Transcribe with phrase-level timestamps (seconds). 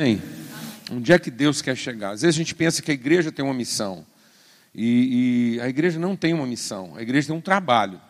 [0.00, 0.18] Bem,
[0.90, 2.12] onde é que Deus quer chegar?
[2.12, 4.06] Às vezes a gente pensa que a igreja tem uma missão.
[4.74, 8.00] E, e, a igreja não tem uma missão, a igreja tem um trabalho.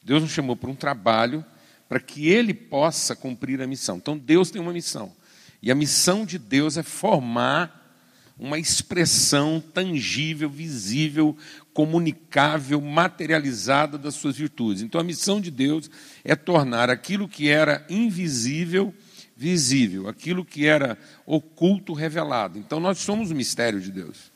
[0.00, 1.44] Deus nos chamou para um trabalho
[1.88, 3.96] para que ele possa cumprir a missão.
[3.96, 5.12] Então Deus tem uma missão.
[5.60, 8.00] E a missão de Deus é formar
[8.38, 11.36] uma expressão tangível, visível,
[11.74, 14.84] comunicável, materializada das suas virtudes.
[14.84, 15.90] Então a missão de Deus
[16.22, 18.94] é tornar aquilo que era invisível
[19.36, 22.58] visível, aquilo que era oculto revelado.
[22.58, 24.32] Então nós somos o mistério de Deus.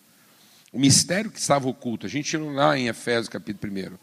[0.72, 3.96] O mistério que estava oculto, a gente tirou lá em Efésios capítulo 1.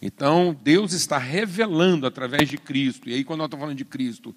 [0.00, 3.08] Então, Deus está revelando através de Cristo.
[3.08, 4.36] E aí, quando nós estamos falando de Cristo,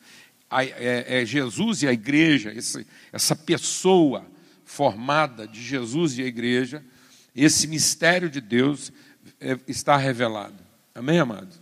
[0.50, 2.54] é, é Jesus e a igreja,
[3.12, 4.26] essa, pessoa
[4.64, 6.82] formada de Jesus e a igreja,
[7.36, 8.92] esse mistério de Deus
[9.42, 10.64] é, está revelado.
[10.96, 11.60] Amém, amados?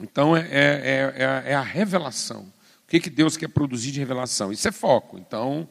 [0.00, 2.52] Então, é, é, é, é a revelação.
[2.90, 4.52] Que, que Deus quer produzir de revelação?
[4.52, 5.18] Isso é foco.
[5.18, 5.66] Então,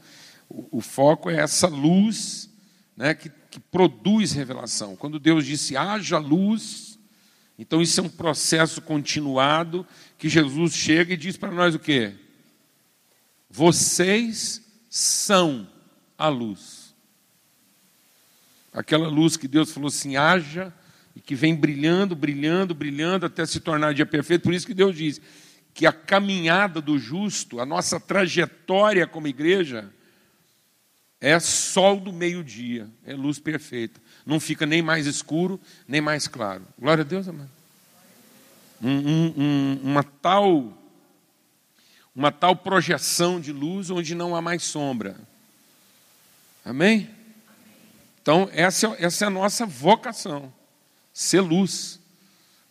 [0.50, 2.50] o, o foco é essa luz
[2.98, 4.95] né, que, que produz revelação.
[4.95, 6.89] Quando Deus disse haja luz
[7.59, 9.86] então isso é um processo continuado
[10.17, 12.14] que Jesus chega e diz para nós o quê?
[13.50, 15.67] Vocês são
[16.17, 16.95] a luz.
[18.72, 20.73] Aquela luz que Deus falou assim, haja,
[21.14, 24.44] e que vem brilhando, brilhando, brilhando até se tornar dia perfeito.
[24.44, 25.20] Por isso que Deus diz
[25.73, 29.92] que a caminhada do justo, a nossa trajetória como igreja,
[31.22, 36.66] é sol do meio-dia, é luz perfeita não fica nem mais escuro, nem mais claro.
[36.78, 37.28] Glória a Deus.
[37.28, 37.48] Um,
[38.84, 40.76] um, um, uma tal
[42.16, 45.16] uma tal projeção de luz onde não há mais sombra.
[46.64, 47.09] Amém?
[48.22, 50.54] Então, essa, essa é a nossa vocação,
[51.14, 52.00] ser luz.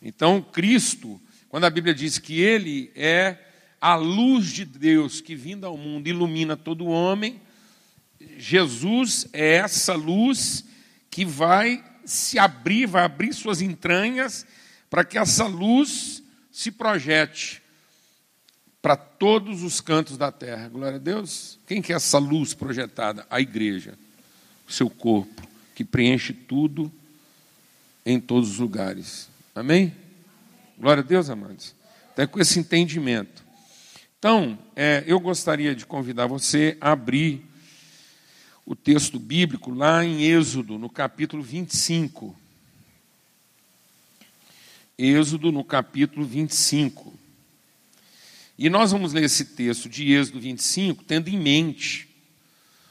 [0.02, 3.38] Então, Cristo, quando a Bíblia diz que Ele é
[3.80, 7.40] a luz de Deus que vinda ao mundo ilumina todo homem,
[8.36, 10.64] Jesus é essa luz
[11.10, 14.46] que vai se abrir, vai abrir suas entranhas
[14.90, 17.62] para que essa luz se projete
[18.80, 20.68] para todos os cantos da terra.
[20.68, 21.58] Glória a Deus.
[21.66, 23.26] Quem que é essa luz projetada?
[23.30, 23.98] A igreja,
[24.66, 26.92] o seu corpo, que preenche tudo
[28.04, 29.28] em todos os lugares.
[29.54, 29.94] Amém?
[30.78, 31.74] Glória a Deus, amados.
[32.12, 33.44] Até com esse entendimento.
[34.16, 37.44] Então, é, eu gostaria de convidar você a abrir
[38.64, 42.36] o texto bíblico lá em Êxodo, no capítulo 25.
[44.96, 47.12] Êxodo, no capítulo 25.
[48.56, 52.08] E nós vamos ler esse texto de Êxodo 25, tendo em mente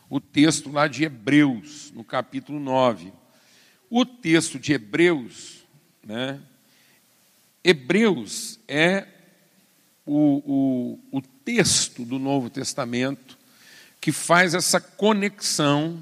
[0.09, 3.13] o texto lá de Hebreus, no capítulo 9.
[3.89, 5.63] O texto de Hebreus,
[6.03, 6.41] né?
[7.69, 9.05] Hebreus é
[10.05, 13.37] o, o, o texto do Novo Testamento
[13.99, 16.01] que faz essa conexão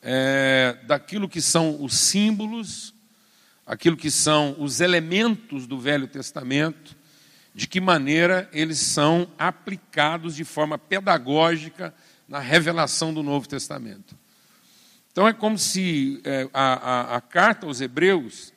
[0.00, 2.94] é, daquilo que são os símbolos,
[3.66, 6.96] aquilo que são os elementos do Velho Testamento,
[7.54, 11.94] de que maneira eles são aplicados de forma pedagógica
[12.26, 14.16] na revelação do Novo Testamento.
[15.12, 18.54] Então é como se é, a, a, a, carta aos Hebreus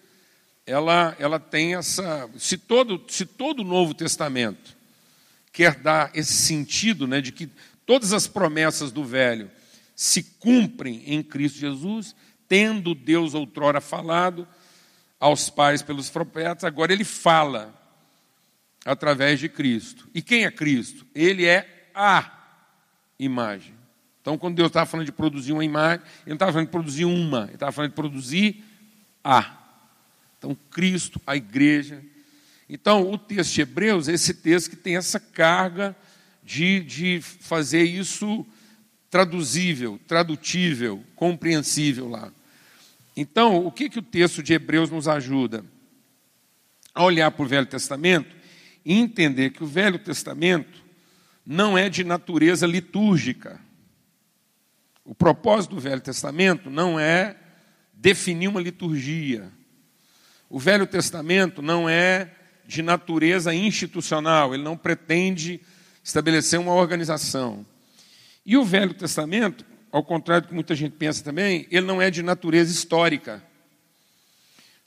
[0.65, 2.29] ela, ela tem essa.
[2.37, 4.75] Se todo, se todo o Novo Testamento
[5.51, 7.49] quer dar esse sentido né, de que
[7.85, 9.51] Todas as promessas do velho
[9.95, 12.15] se cumprem em Cristo Jesus,
[12.47, 14.47] tendo Deus outrora falado
[15.19, 17.73] aos pais pelos profetas, agora ele fala
[18.85, 20.09] através de Cristo.
[20.13, 21.05] E quem é Cristo?
[21.13, 22.31] Ele é a
[23.19, 23.73] imagem.
[24.21, 27.05] Então, quando Deus estava falando de produzir uma imagem, ele não estava falando de produzir
[27.05, 28.63] uma, ele estava falando de produzir
[29.23, 29.59] a.
[30.43, 32.03] Então, Cristo, a igreja.
[32.67, 35.95] Então, o texto de Hebreus é esse texto que tem essa carga
[36.43, 38.45] de, de fazer isso
[39.09, 42.29] traduzível, tradutível, compreensível lá.
[43.15, 45.63] Então, o que, que o texto de Hebreus nos ajuda?
[46.93, 48.35] A olhar para o Velho Testamento
[48.83, 50.83] e entender que o Velho Testamento
[51.45, 53.61] não é de natureza litúrgica.
[55.05, 57.37] O propósito do Velho Testamento não é
[57.93, 59.49] definir uma liturgia.
[60.53, 62.31] O Velho Testamento não é
[62.67, 65.59] de natureza institucional, ele não pretende
[66.03, 67.65] estabelecer uma organização.
[68.45, 72.11] E o Velho Testamento, ao contrário do que muita gente pensa também, ele não é
[72.11, 73.43] de natureza histórica,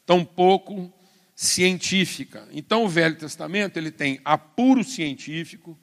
[0.06, 0.88] tampouco
[1.34, 2.46] científica.
[2.52, 5.76] Então o Velho Testamento ele tem apuro científico,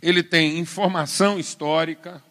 [0.00, 2.24] ele tem informação histórica,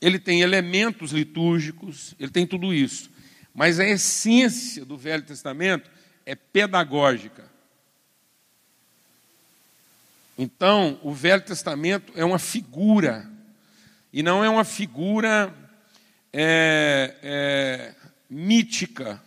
[0.00, 3.14] ele tem elementos litúrgicos, ele tem tudo isso.
[3.56, 5.90] Mas a essência do Velho Testamento
[6.26, 7.50] é pedagógica.
[10.36, 13.26] Então, o Velho Testamento é uma figura,
[14.12, 15.54] e não é uma figura
[16.30, 17.94] é, é,
[18.28, 19.22] mítica,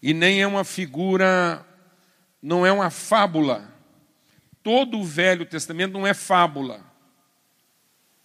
[0.00, 1.62] e nem é uma figura,
[2.40, 3.70] não é uma fábula.
[4.62, 6.80] Todo o Velho Testamento não é fábula,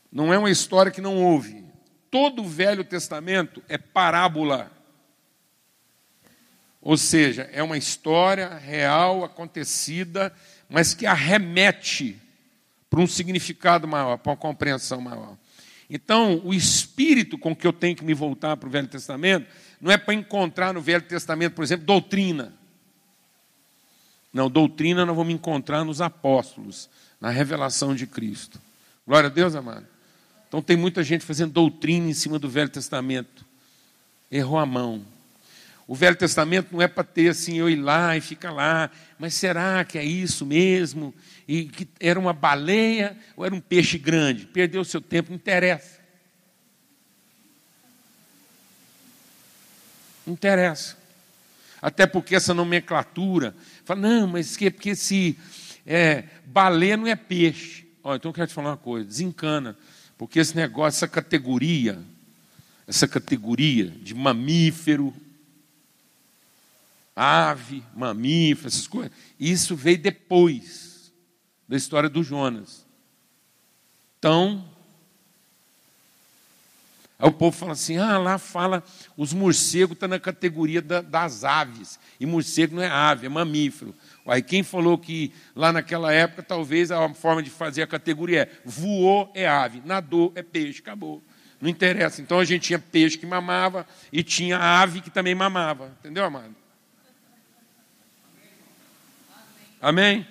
[0.10, 1.61] não é uma história que não houve.
[2.12, 4.70] Todo o Velho Testamento é parábola.
[6.82, 10.34] Ou seja, é uma história real, acontecida,
[10.70, 12.20] mas que arremete
[12.90, 15.38] para um significado maior, para uma compreensão maior.
[15.90, 19.48] Então, o espírito com que eu tenho que me voltar para o Velho Testamento
[19.80, 22.54] não é para encontrar no Velho Testamento, por exemplo, doutrina.
[24.34, 28.60] Não, doutrina nós vamos encontrar nos apóstolos, na revelação de Cristo.
[29.06, 29.86] Glória a Deus, amado.
[30.52, 33.46] Então tem muita gente fazendo doutrina em cima do Velho Testamento.
[34.30, 35.02] Errou a mão.
[35.88, 39.34] O Velho Testamento não é para ter assim, eu ir lá e ficar lá, mas
[39.34, 41.16] será que é isso mesmo?
[41.48, 44.46] E que era uma baleia ou era um peixe grande?
[44.46, 46.02] Perdeu o seu tempo, não interessa.
[50.28, 50.98] Não interessa.
[51.82, 53.56] Até porque essa nomenclatura
[53.86, 55.40] fala, não, mas que, porque se
[55.88, 57.88] é, baleia não é peixe.
[58.00, 59.78] Então eu quero te falar uma coisa, desencana,
[60.22, 62.00] porque esse negócio, essa categoria,
[62.88, 65.12] essa categoria de mamífero,
[67.16, 69.12] ave, mamífero, essas coisas.
[69.40, 71.12] Isso veio depois
[71.68, 72.86] da história do Jonas.
[74.20, 74.64] Então,
[77.18, 78.84] aí o povo fala assim: ah, lá fala,
[79.18, 82.00] os morcegos estão tá na categoria da, das aves.
[82.20, 83.96] E morcego não é ave, é mamífero.
[84.26, 88.50] Aí quem falou que lá naquela época talvez a forma de fazer a categoria é
[88.64, 91.22] voou é ave, nadou é peixe, acabou.
[91.60, 92.22] Não interessa.
[92.22, 95.96] Então a gente tinha peixe que mamava e tinha ave que também mamava.
[96.00, 96.56] Entendeu, amado?
[99.82, 100.28] Amém?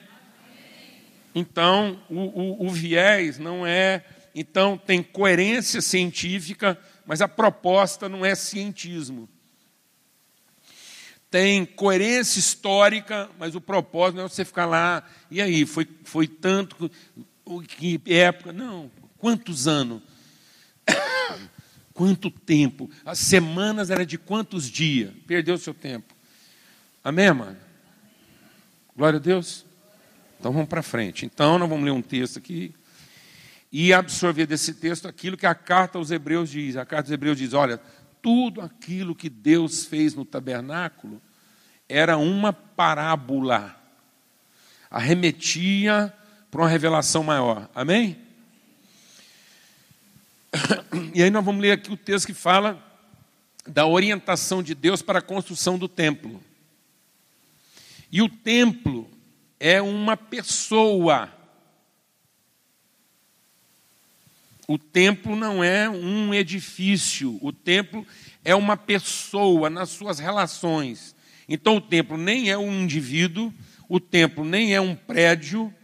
[1.35, 4.05] Então, o, o, o viés não é.
[4.35, 9.29] Então, tem coerência científica, mas a proposta não é cientismo.
[11.31, 15.07] Tem coerência histórica, mas o propósito não é você ficar lá.
[15.31, 16.91] E aí, foi, foi tanto.
[17.69, 18.53] Que época?
[18.53, 18.91] Não.
[19.17, 20.03] Quantos anos?
[21.95, 22.91] Quanto tempo?
[23.05, 25.13] As semanas eram de quantos dias?
[25.27, 26.15] Perdeu o seu tempo.
[27.05, 27.57] Amém, mano?
[28.97, 29.67] Glória a Deus.
[30.39, 31.27] Então vamos para frente.
[31.27, 32.75] Então nós vamos ler um texto aqui
[33.71, 36.77] e absorver desse texto aquilo que a carta aos Hebreus diz.
[36.77, 37.81] A carta aos Hebreus diz: olha,
[38.23, 41.21] tudo aquilo que Deus fez no tabernáculo
[41.89, 43.77] era uma parábola,
[44.91, 46.13] arremetia
[46.51, 47.69] para uma revelação maior.
[47.75, 48.17] Amém?
[51.15, 52.81] E aí nós vamos ler aqui o texto que fala
[53.67, 56.43] da orientação de Deus para a construção do templo.
[58.11, 59.09] E o templo
[59.59, 61.33] é uma pessoa.
[64.71, 68.07] O templo não é um edifício, o templo
[68.45, 71.13] é uma pessoa nas suas relações.
[71.49, 73.53] Então o templo nem é um indivíduo,
[73.89, 75.75] o templo nem é um prédio,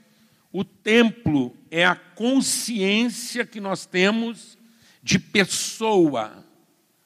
[0.53, 4.57] o templo é a consciência que nós temos
[5.03, 6.47] de pessoa,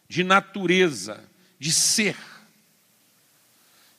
[0.06, 1.24] de natureza,
[1.58, 2.18] de ser.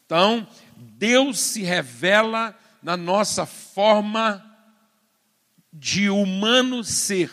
[0.06, 0.48] Então,
[0.78, 4.45] Deus se revela na nossa forma
[5.74, 7.31] de humano ser.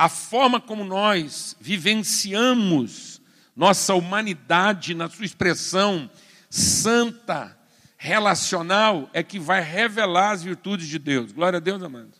[0.00, 3.20] A forma como nós vivenciamos
[3.54, 6.10] nossa humanidade na sua expressão
[6.48, 7.54] santa,
[7.98, 11.32] relacional, é que vai revelar as virtudes de Deus.
[11.32, 12.14] Glória a Deus, amados.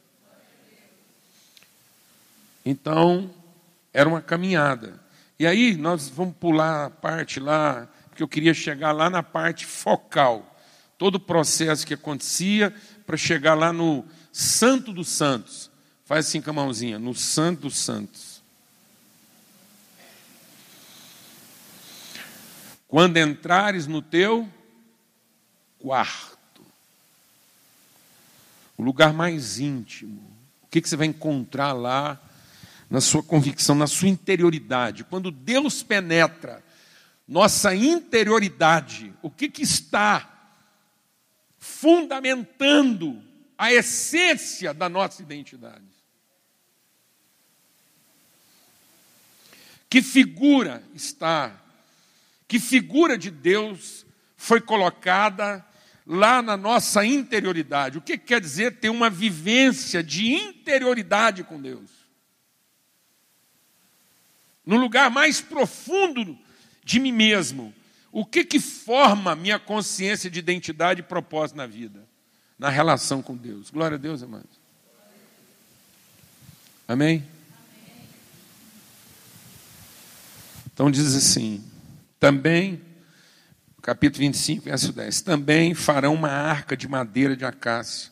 [2.66, 3.30] Então,
[3.94, 5.02] era uma caminhada.
[5.38, 9.64] E aí, nós vamos pular a parte lá porque eu queria chegar lá na parte
[9.64, 10.54] focal.
[10.98, 12.74] Todo o processo que acontecia
[13.06, 15.69] para chegar lá no Santo dos Santos.
[16.10, 18.42] Faz assim com a mãozinha, no Santo dos Santos.
[22.88, 24.50] Quando entrares no teu
[25.78, 26.66] quarto,
[28.76, 30.20] o lugar mais íntimo,
[30.64, 32.20] o que, você vai encontrar lá
[32.90, 35.04] na sua convicção, na sua interioridade?
[35.04, 36.60] Quando Deus penetra
[37.28, 40.28] nossa interioridade, o que está
[41.60, 43.22] fundamentando
[43.56, 45.89] a essência da nossa identidade.
[49.90, 51.60] Que figura está,
[52.48, 54.06] que figura de Deus
[54.36, 55.62] foi colocada
[56.06, 57.98] lá na nossa interioridade?
[57.98, 61.90] O que quer dizer ter uma vivência de interioridade com Deus?
[64.64, 66.38] No lugar mais profundo
[66.82, 67.74] de mim mesmo.
[68.12, 72.08] O que, que forma minha consciência de identidade e propósito na vida?
[72.60, 73.70] na relação com Deus.
[73.70, 74.60] Glória a Deus, amados.
[76.86, 77.26] Amém?
[80.80, 81.62] Então diz assim:
[82.18, 82.80] também,
[83.82, 88.10] capítulo 25, verso 10: também farão uma arca de madeira de acácia,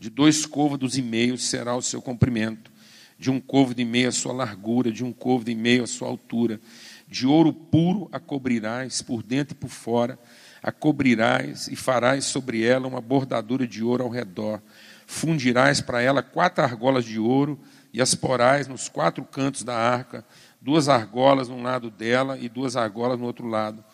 [0.00, 2.72] de dois côvados e meio será o seu comprimento,
[3.16, 6.08] de um côvado e meio a sua largura, de um côvado e meio a sua
[6.08, 6.60] altura.
[7.06, 10.18] De ouro puro a cobrirás, por dentro e por fora,
[10.60, 14.60] a cobrirás e farás sobre ela uma bordadura de ouro ao redor.
[15.06, 17.60] Fundirás para ela quatro argolas de ouro
[17.92, 20.24] e as porás nos quatro cantos da arca,
[20.60, 23.84] duas argolas num lado dela e duas argolas no outro lado.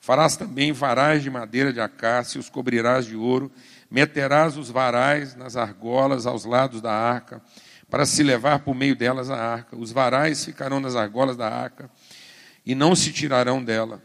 [0.00, 3.52] Farás também varais de madeira de acácia os cobrirás de ouro.
[3.90, 7.42] Meterás os varais nas argolas aos lados da arca
[7.90, 9.76] para se levar por meio delas a arca.
[9.76, 11.90] Os varais ficarão nas argolas da arca
[12.64, 14.02] e não se tirarão dela.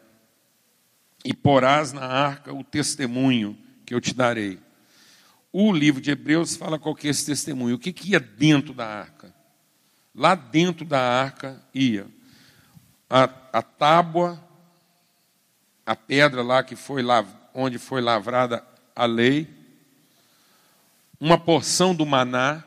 [1.24, 4.60] E porás na arca o testemunho que eu te darei.
[5.54, 7.76] O livro de Hebreus fala qual que é esse testemunho.
[7.76, 9.34] O que, que ia dentro da arca?
[10.16, 12.08] Lá dentro da arca ia
[13.10, 14.42] a, a tábua,
[15.86, 19.48] a pedra lá que foi lá, onde foi lavrada a lei,
[21.20, 22.64] uma porção do maná,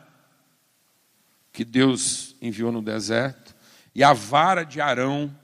[1.52, 3.54] que Deus enviou no deserto,
[3.94, 5.34] e a vara de Arão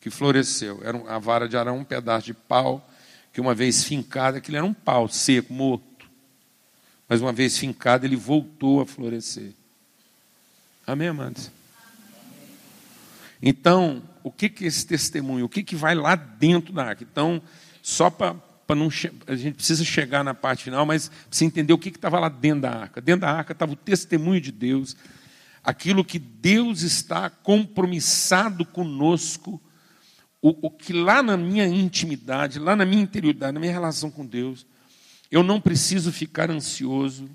[0.00, 0.80] que floresceu.
[0.82, 2.88] Era a vara de Arão, um pedaço de pau,
[3.32, 6.08] que uma vez fincado, aquilo era um pau seco, morto.
[7.08, 9.52] Mas uma vez fincado, ele voltou a florescer.
[10.90, 11.52] Amém, amados?
[13.40, 15.44] Então, o que, que é esse testemunho?
[15.44, 17.04] O que, que vai lá dentro da arca?
[17.04, 17.40] Então,
[17.80, 18.34] só para
[18.70, 18.88] não.
[19.28, 22.62] A gente precisa chegar na parte final, mas precisa entender o que estava lá dentro
[22.62, 23.00] da arca.
[23.00, 24.96] Dentro da arca estava o testemunho de Deus,
[25.62, 29.62] aquilo que Deus está compromissado conosco,
[30.42, 34.26] o, o que lá na minha intimidade, lá na minha interioridade, na minha relação com
[34.26, 34.66] Deus,
[35.30, 37.30] eu não preciso ficar ansioso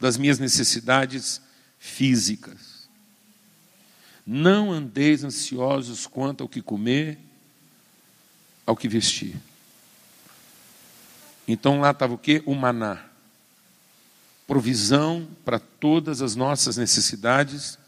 [0.00, 1.40] das minhas necessidades
[1.82, 2.71] físicas.
[4.26, 7.18] Não andeis ansiosos quanto ao que comer,
[8.64, 9.36] ao que vestir.
[11.46, 12.42] Então lá estava o que?
[12.46, 13.04] O maná.
[14.46, 17.78] Provisão para todas as nossas necessidades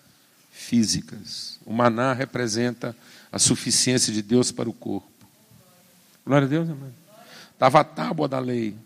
[0.51, 1.59] físicas.
[1.65, 2.97] O maná representa
[3.31, 5.09] a suficiência de Deus para o corpo.
[6.27, 6.95] Glória a Deus, amém.
[7.53, 8.77] Estava a tábua da lei.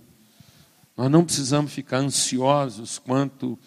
[0.96, 3.58] Nós não precisamos ficar ansiosos quanto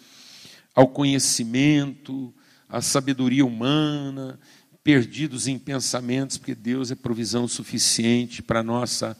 [0.74, 2.32] ao conhecimento,
[2.72, 4.40] a sabedoria humana,
[4.82, 9.14] perdidos em pensamentos, porque Deus é provisão suficiente para a nossa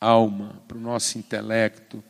[0.00, 2.02] alma, para o nosso intelecto.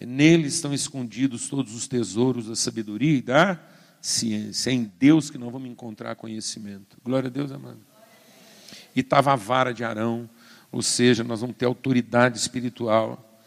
[0.00, 3.60] Nele estão escondidos todos os tesouros da sabedoria e da
[4.00, 4.70] ciência.
[4.70, 6.96] É em Deus que nós vamos encontrar conhecimento.
[7.04, 7.80] Glória a Deus, amado.
[8.96, 10.28] E estava a vara de Arão,
[10.72, 13.38] ou seja, nós vamos ter autoridade espiritual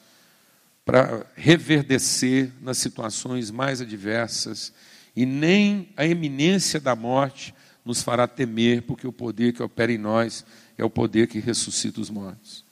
[0.86, 4.72] para reverdecer nas situações mais adversas
[5.16, 7.54] e nem a eminência da morte
[7.86, 10.46] nos fará temer, porque o poder que opera em nós
[10.78, 12.64] é o poder que ressuscita os mortos.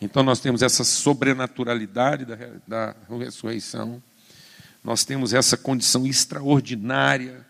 [0.00, 4.02] Então nós temos essa sobrenaturalidade da, da ressurreição,
[4.82, 7.46] nós temos essa condição extraordinária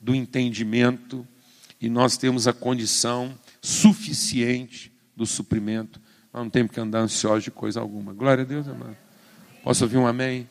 [0.00, 1.26] do entendimento,
[1.80, 6.00] e nós temos a condição suficiente do suprimento.
[6.32, 8.12] Nós não temos que andar ansiosos de coisa alguma.
[8.12, 8.96] Glória a Deus, amado.
[9.64, 10.48] Posso ouvir um amém?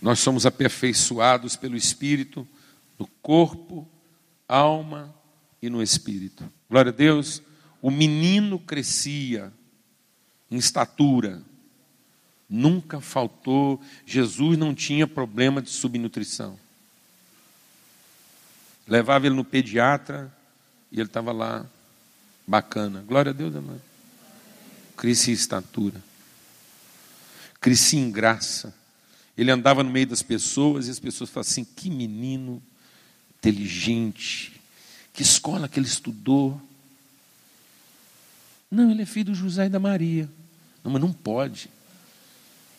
[0.00, 2.46] Nós somos aperfeiçoados pelo Espírito
[2.98, 3.88] no corpo,
[4.48, 5.14] alma
[5.62, 6.50] e no espírito.
[6.68, 7.40] Glória a Deus.
[7.80, 9.52] O menino crescia
[10.50, 11.42] em estatura.
[12.48, 13.80] Nunca faltou.
[14.04, 16.58] Jesus não tinha problema de subnutrição.
[18.86, 20.34] Levava ele no pediatra
[20.90, 21.66] e ele estava lá,
[22.46, 23.04] bacana.
[23.06, 23.82] Glória a Deus, amado.
[24.96, 26.02] Crescia em estatura.
[27.60, 28.74] Crescia em graça.
[29.38, 32.60] Ele andava no meio das pessoas e as pessoas falavam assim: que menino
[33.38, 34.60] inteligente,
[35.12, 36.60] que escola que ele estudou.
[38.68, 40.28] Não, ele é filho do José e da Maria.
[40.82, 41.70] Não, mas não pode.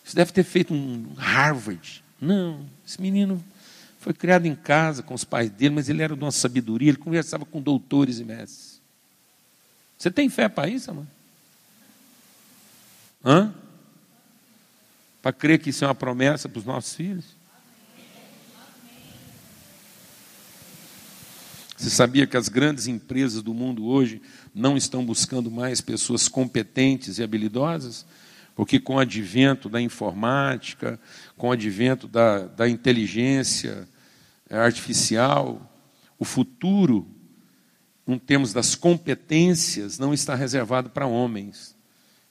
[0.03, 2.03] Você deve ter feito um Harvard.
[2.19, 3.41] Não, esse menino
[3.99, 6.97] foi criado em casa com os pais dele, mas ele era de uma sabedoria, ele
[6.97, 8.81] conversava com doutores e mestres.
[9.97, 11.07] Você tem fé para isso, mano?
[13.23, 13.53] Hã?
[15.21, 17.39] Para crer que isso é uma promessa para os nossos filhos?
[21.79, 24.21] Você sabia que as grandes empresas do mundo hoje
[24.53, 28.05] não estão buscando mais pessoas competentes e habilidosas?
[28.53, 30.99] Porque com o advento da informática,
[31.37, 33.87] com o advento da, da inteligência
[34.49, 35.73] é, artificial,
[36.19, 37.07] o futuro,
[38.05, 41.73] em termos das competências, não está reservado para homens,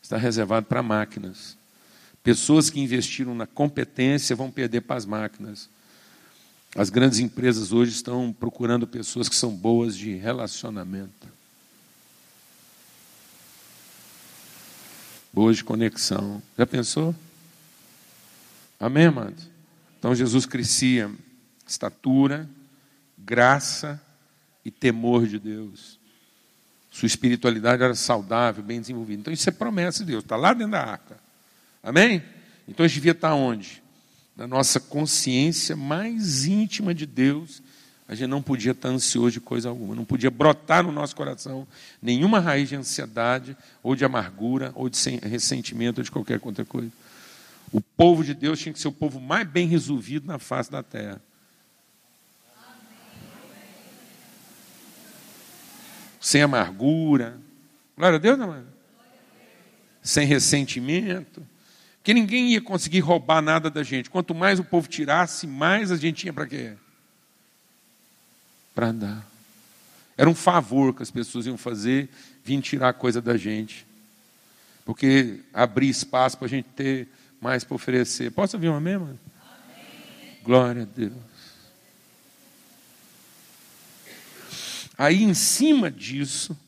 [0.02, 1.58] está reservado para máquinas.
[2.28, 5.66] Pessoas que investiram na competência vão perder para as máquinas.
[6.76, 11.26] As grandes empresas hoje estão procurando pessoas que são boas de relacionamento.
[15.32, 16.42] Boas de conexão.
[16.58, 17.16] Já pensou?
[18.78, 19.42] Amém, amado?
[19.99, 21.11] Então Jesus crescia
[21.66, 22.47] estatura,
[23.16, 23.99] graça
[24.62, 25.99] e temor de Deus.
[26.90, 29.20] Sua espiritualidade era saudável, bem desenvolvida.
[29.23, 31.27] Então isso é promessa de Deus, está lá dentro da arca.
[31.82, 32.23] Amém?
[32.66, 33.82] Então a gente devia estar onde?
[34.37, 37.62] Na nossa consciência mais íntima de Deus.
[38.06, 41.68] A gente não podia estar ansioso de coisa alguma, não podia brotar no nosso coração
[42.00, 46.90] nenhuma raiz de ansiedade, ou de amargura, ou de ressentimento, ou de qualquer outra coisa.
[47.70, 50.82] O povo de Deus tinha que ser o povo mais bem resolvido na face da
[50.82, 51.20] terra.
[56.18, 57.38] Sem amargura.
[57.97, 58.66] Glória a Deus, amado.
[60.02, 61.47] Sem ressentimento.
[61.99, 64.09] Porque ninguém ia conseguir roubar nada da gente.
[64.09, 66.73] Quanto mais o povo tirasse, mais a gente tinha para quê?
[68.75, 69.26] Para andar.
[70.17, 72.09] Era um favor que as pessoas iam fazer,
[72.45, 73.87] vir tirar coisa da gente.
[74.85, 77.09] Porque abrir espaço para a gente ter
[77.40, 78.31] mais para oferecer.
[78.33, 79.07] Posso ouvir uma mesma?
[79.07, 80.38] Amém.
[80.43, 81.12] Glória a Deus.
[84.97, 86.59] Aí, em cima disso,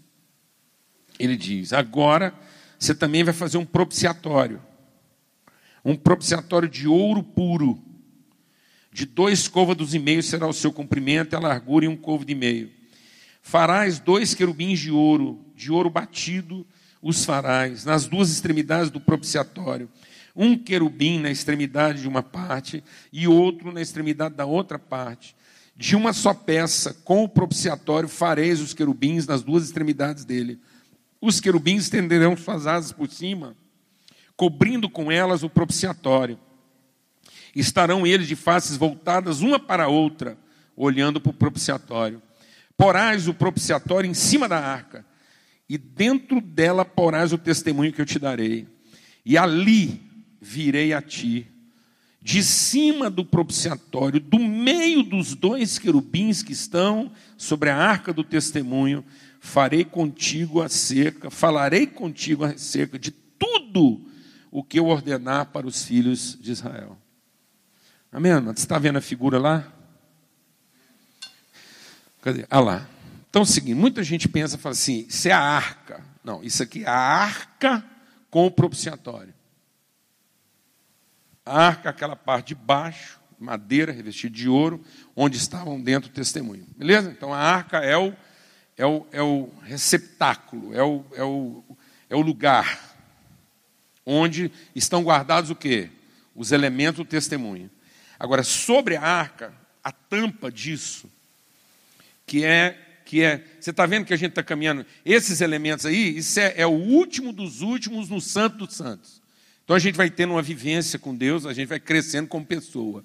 [1.18, 2.32] ele diz: agora
[2.78, 4.62] você também vai fazer um propiciatório.
[5.84, 7.82] Um propiciatório de ouro puro.
[8.92, 12.34] De dois côvados e meio será o seu comprimento, a largura e um côvado e
[12.34, 12.70] meio.
[13.42, 16.66] Farás dois querubins de ouro, de ouro batido,
[17.00, 19.88] os farás, nas duas extremidades do propiciatório
[20.34, 22.82] um querubim na extremidade de uma parte
[23.12, 25.36] e outro na extremidade da outra parte.
[25.76, 30.60] De uma só peça, com o propiciatório, fareis os querubins nas duas extremidades dele.
[31.20, 33.56] Os querubins estenderão suas asas por cima,
[34.40, 36.38] cobrindo com elas o propiciatório.
[37.54, 40.38] Estarão eles de faces voltadas uma para a outra,
[40.74, 42.22] olhando para o propiciatório.
[42.74, 45.04] Porás o propiciatório em cima da arca,
[45.68, 48.66] e dentro dela porás o testemunho que eu te darei.
[49.26, 50.00] E ali
[50.40, 51.46] virei a ti.
[52.22, 58.24] De cima do propiciatório, do meio dos dois querubins que estão sobre a arca do
[58.24, 59.04] testemunho,
[59.38, 64.08] farei contigo acerca, falarei contigo acerca de tudo
[64.50, 66.98] o que eu ordenar para os filhos de Israel.
[68.10, 68.32] Amém?
[68.40, 69.72] Você está vendo a figura lá?
[72.20, 72.44] Cadê?
[72.50, 72.88] Ah lá.
[73.28, 76.04] Então é o seguinte, muita gente pensa, fala assim, isso é a arca.
[76.24, 77.84] Não, isso aqui é a arca
[78.28, 79.32] com o propiciatório.
[81.46, 84.84] A arca, aquela parte de baixo, madeira revestida de ouro,
[85.14, 86.66] onde estavam dentro o testemunho.
[86.76, 87.10] Beleza?
[87.10, 88.12] Então a arca é o,
[88.76, 91.64] é o, é o receptáculo, é o, é, o,
[92.10, 92.89] é o lugar
[94.10, 95.90] onde estão guardados o quê?
[96.34, 97.70] Os elementos do testemunho.
[98.18, 101.10] Agora, sobre a arca, a tampa disso,
[102.26, 103.44] que é que é.
[103.58, 104.86] Você está vendo que a gente está caminhando?
[105.04, 109.20] Esses elementos aí, isso é, é, o último dos últimos no Santo dos Santos.
[109.64, 113.04] Então a gente vai tendo uma vivência com Deus, a gente vai crescendo como pessoa.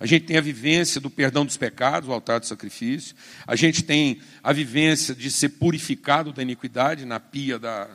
[0.00, 3.14] A gente tem a vivência do perdão dos pecados, o altar do sacrifício.
[3.46, 7.90] A gente tem a vivência de ser purificado da iniquidade na pia da,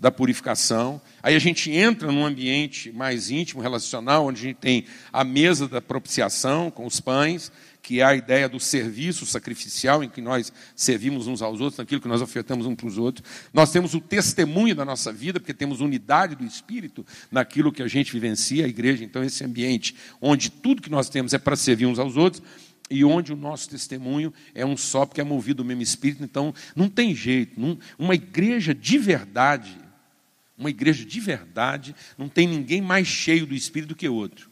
[0.00, 1.00] da purificação.
[1.22, 5.68] Aí a gente entra num ambiente mais íntimo, relacional, onde a gente tem a mesa
[5.68, 10.52] da propiciação com os pães que é a ideia do serviço sacrificial, em que nós
[10.76, 13.26] servimos uns aos outros, naquilo que nós ofertamos uns para os outros.
[13.52, 17.88] Nós temos o testemunho da nossa vida, porque temos unidade do Espírito naquilo que a
[17.88, 19.02] gente vivencia, a igreja.
[19.02, 22.42] Então, esse ambiente onde tudo que nós temos é para servir uns aos outros,
[22.90, 26.24] e onde o nosso testemunho é um só, porque é movido do mesmo Espírito.
[26.24, 27.58] Então, não tem jeito.
[27.58, 29.78] Não, uma igreja de verdade,
[30.60, 34.50] uma igreja de verdade, não tem ninguém mais cheio do Espírito que outro.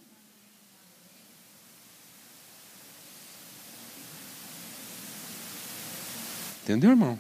[6.62, 7.18] Entendeu, irmão?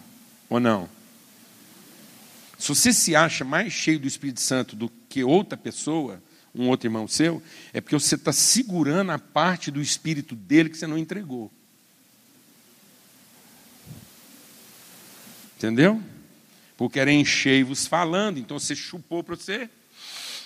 [0.48, 0.88] Ou não?
[2.58, 6.22] Se você se acha mais cheio do Espírito Santo do que outra pessoa,
[6.54, 7.42] um outro irmão seu,
[7.74, 11.52] é porque você está segurando a parte do Espírito dele que você não entregou.
[15.58, 16.02] Entendeu?
[16.78, 19.68] Porque era enchei-vos falando, então você chupou para você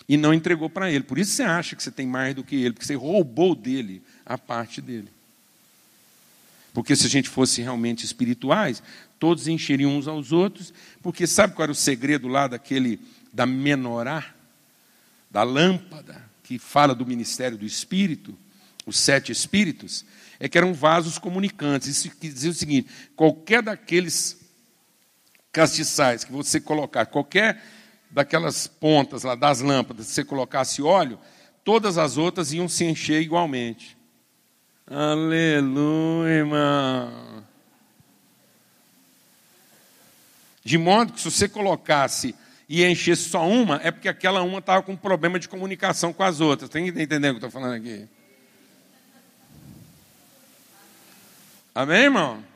[0.08, 1.04] e não entregou para ele.
[1.04, 4.02] Por isso você acha que você tem mais do que ele, porque você roubou dele
[4.24, 5.08] a parte dele.
[6.72, 8.82] Porque se a gente fosse realmente espirituais,
[9.18, 12.98] todos encheriam uns aos outros, porque sabe qual era o segredo lá daquele
[13.30, 14.34] da menorá,
[15.30, 18.34] da lâmpada que fala do ministério do espírito,
[18.86, 20.02] os sete espíritos,
[20.40, 21.88] é que eram vasos comunicantes.
[21.88, 24.41] Isso quer dizer o seguinte: qualquer daqueles
[25.52, 27.62] castiçais que você colocar, qualquer
[28.10, 31.18] daquelas pontas lá das lâmpadas, se você colocasse óleo,
[31.64, 33.96] todas as outras iam se encher igualmente.
[34.86, 37.44] Aleluia, irmão.
[40.64, 42.34] De modo que se você colocasse
[42.68, 46.40] e enchesse só uma, é porque aquela uma estava com problema de comunicação com as
[46.40, 46.70] outras.
[46.70, 48.06] Tem que entender o que eu estou falando aqui?
[51.74, 52.51] Amém, irmão?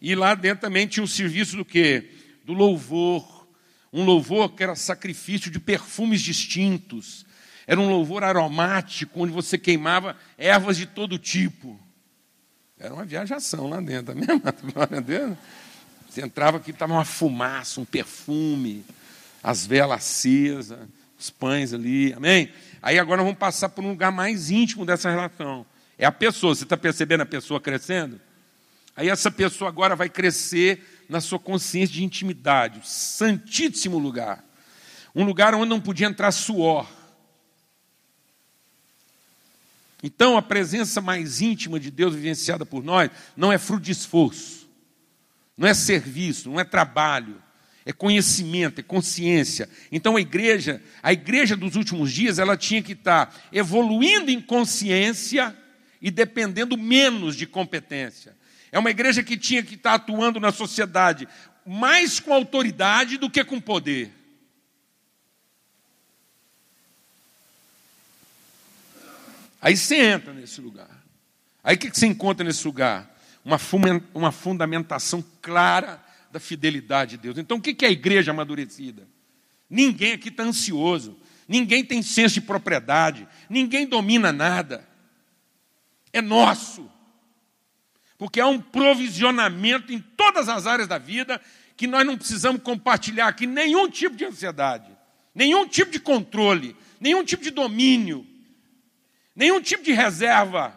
[0.00, 2.10] E lá dentro também tinha um serviço do quê?
[2.44, 3.46] Do louvor.
[3.92, 7.26] Um louvor que era sacrifício de perfumes distintos.
[7.66, 11.78] Era um louvor aromático, onde você queimava ervas de todo tipo.
[12.78, 14.26] Era uma viajação lá dentro, amém,
[14.72, 15.36] Glória a Deus.
[16.08, 18.84] Você entrava aqui, estava uma fumaça, um perfume,
[19.42, 20.78] as velas acesas,
[21.18, 22.50] os pães ali, amém?
[22.80, 25.66] Aí agora vamos passar por um lugar mais íntimo dessa relação.
[25.98, 28.20] É a pessoa, você está percebendo a pessoa crescendo?
[28.98, 34.44] Aí essa pessoa agora vai crescer na sua consciência de intimidade, santíssimo lugar.
[35.14, 36.84] Um lugar onde não podia entrar suor.
[40.02, 44.68] Então, a presença mais íntima de Deus vivenciada por nós não é fruto de esforço,
[45.56, 47.40] não é serviço, não é trabalho,
[47.86, 49.70] é conhecimento, é consciência.
[49.92, 55.56] Então, a igreja, a igreja dos últimos dias, ela tinha que estar evoluindo em consciência
[56.02, 58.36] e dependendo menos de competência.
[58.70, 61.28] É uma igreja que tinha que estar atuando na sociedade
[61.64, 64.12] mais com autoridade do que com poder.
[69.60, 70.88] Aí você entra nesse lugar.
[71.62, 73.14] Aí o que você encontra nesse lugar?
[73.44, 77.38] Uma, fundamentação clara da fidelidade de Deus.
[77.38, 79.06] Então o que é a igreja amadurecida?
[79.68, 84.88] Ninguém aqui está ansioso, ninguém tem senso de propriedade, ninguém domina nada.
[86.12, 86.90] É nosso.
[88.18, 91.40] Porque há um provisionamento em todas as áreas da vida
[91.76, 94.90] que nós não precisamos compartilhar aqui nenhum tipo de ansiedade,
[95.32, 98.26] nenhum tipo de controle, nenhum tipo de domínio,
[99.34, 100.76] nenhum tipo de reserva.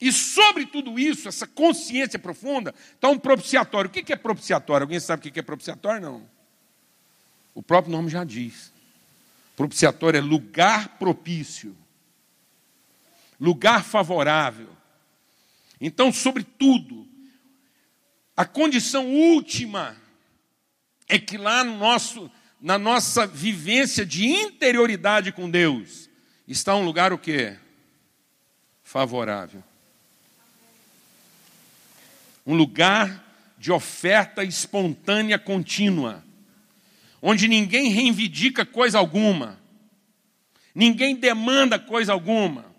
[0.00, 3.88] E sobre tudo isso, essa consciência profunda, está um propiciatório.
[3.88, 4.84] O que é propiciatório?
[4.84, 6.02] Alguém sabe o que é propiciatório?
[6.02, 6.28] Não.
[7.54, 8.72] O próprio nome já diz.
[9.56, 11.76] Propiciatório é lugar propício,
[13.40, 14.68] lugar favorável.
[15.80, 17.06] Então, sobretudo,
[18.36, 19.96] a condição última
[21.08, 26.08] é que lá no nosso, na nossa vivência de interioridade com Deus,
[26.46, 27.56] está um lugar o quê?
[28.82, 29.62] Favorável.
[32.46, 33.24] Um lugar
[33.56, 36.22] de oferta espontânea contínua,
[37.22, 39.58] onde ninguém reivindica coisa alguma,
[40.74, 42.73] ninguém demanda coisa alguma,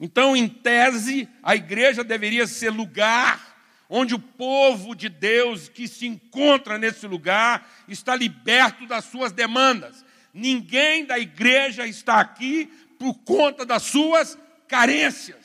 [0.00, 3.50] então, em tese, a igreja deveria ser lugar
[3.86, 10.02] onde o povo de Deus que se encontra nesse lugar está liberto das suas demandas.
[10.32, 12.66] Ninguém da igreja está aqui
[12.98, 15.38] por conta das suas carências.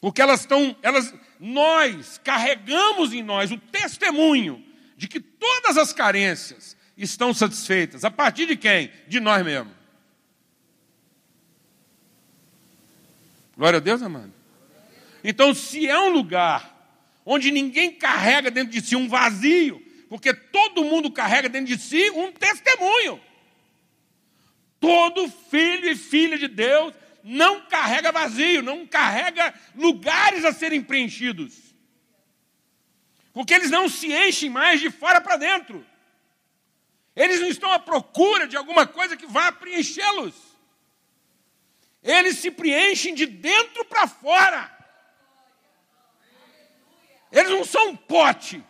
[0.00, 4.64] Porque elas estão, elas, nós carregamos em nós o testemunho
[4.96, 8.04] de que todas as carências estão satisfeitas.
[8.04, 8.92] A partir de quem?
[9.08, 9.79] De nós mesmos.
[13.60, 14.32] Glória a Deus, amado.
[15.22, 20.82] Então, se é um lugar onde ninguém carrega dentro de si um vazio, porque todo
[20.82, 23.20] mundo carrega dentro de si um testemunho.
[24.80, 31.52] Todo filho e filha de Deus não carrega vazio, não carrega lugares a serem preenchidos.
[33.30, 35.84] Porque eles não se enchem mais de fora para dentro.
[37.14, 40.49] Eles não estão à procura de alguma coisa que vá preenchê-los.
[42.02, 44.78] Eles se preenchem de dentro para fora.
[47.30, 48.64] Eles não são um pote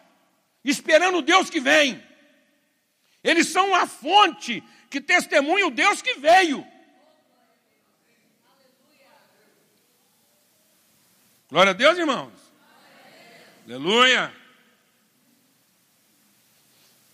[0.64, 2.02] esperando o Deus que vem.
[3.22, 6.66] Eles são a fonte que testemunha o Deus que veio.
[11.48, 12.32] Glória a Deus, irmãos.
[13.64, 14.34] Aleluia.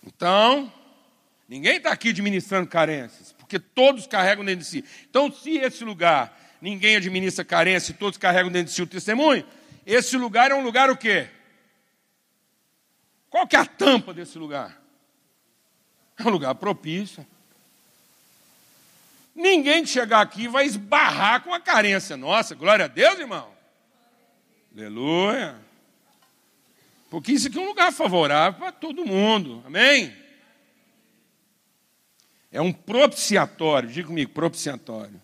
[0.05, 0.71] Então,
[1.47, 4.85] ninguém está aqui administrando carências porque todos carregam dentro de si.
[5.09, 9.45] Então, se esse lugar ninguém administra carência, todos carregam dentro de si o testemunho,
[9.85, 11.29] esse lugar é um lugar o quê?
[13.29, 14.77] Qual que é a tampa desse lugar?
[16.19, 17.25] É um lugar propício.
[19.33, 22.53] Ninguém que chegar aqui vai esbarrar com a carência nossa.
[22.53, 23.49] Glória a Deus, irmão.
[24.75, 25.55] Aleluia.
[27.09, 29.63] Porque isso aqui é um lugar favorável para todo mundo.
[29.65, 30.26] Amém?
[32.51, 35.21] É um propiciatório, diga comigo, propiciatório.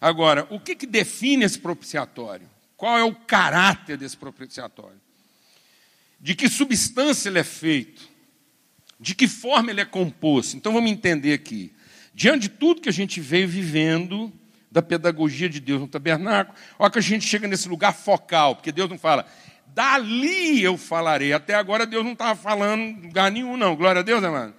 [0.00, 2.48] Agora, o que, que define esse propiciatório?
[2.76, 5.00] Qual é o caráter desse propiciatório?
[6.18, 8.08] De que substância ele é feito?
[8.98, 10.56] De que forma ele é composto?
[10.56, 11.72] Então vamos entender aqui.
[12.14, 14.32] Diante de tudo que a gente veio vivendo,
[14.72, 18.72] da pedagogia de Deus no tabernáculo, olha que a gente chega nesse lugar focal, porque
[18.72, 19.26] Deus não fala,
[19.66, 21.34] dali eu falarei.
[21.34, 23.76] Até agora Deus não estava falando em lugar nenhum, não.
[23.76, 24.54] Glória a Deus, amado.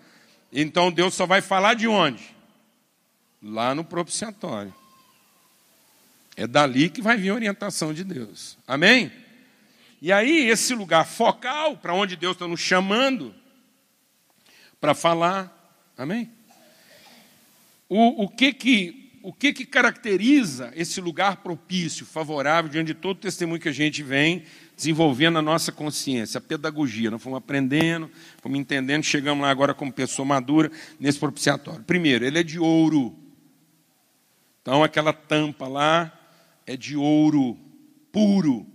[0.53, 2.23] Então Deus só vai falar de onde?
[3.41, 4.73] Lá no propiciatório.
[6.35, 8.57] É dali que vai vir a orientação de Deus.
[8.67, 9.11] Amém?
[10.01, 13.33] E aí, esse lugar focal, para onde Deus está nos chamando
[14.79, 15.81] para falar.
[15.97, 16.29] Amém?
[17.87, 23.17] O, o, que, que, o que, que caracteriza esse lugar propício, favorável, diante de todo
[23.17, 24.43] o testemunho que a gente vem
[24.75, 27.11] desenvolvendo a nossa consciência, a pedagogia.
[27.11, 28.09] Nós fomos aprendendo,
[28.41, 31.83] fomos entendendo, chegamos lá agora como pessoa madura nesse propiciatório.
[31.83, 33.17] Primeiro, ele é de ouro.
[34.61, 36.11] Então, aquela tampa lá
[36.65, 37.57] é de ouro
[38.11, 38.65] puro.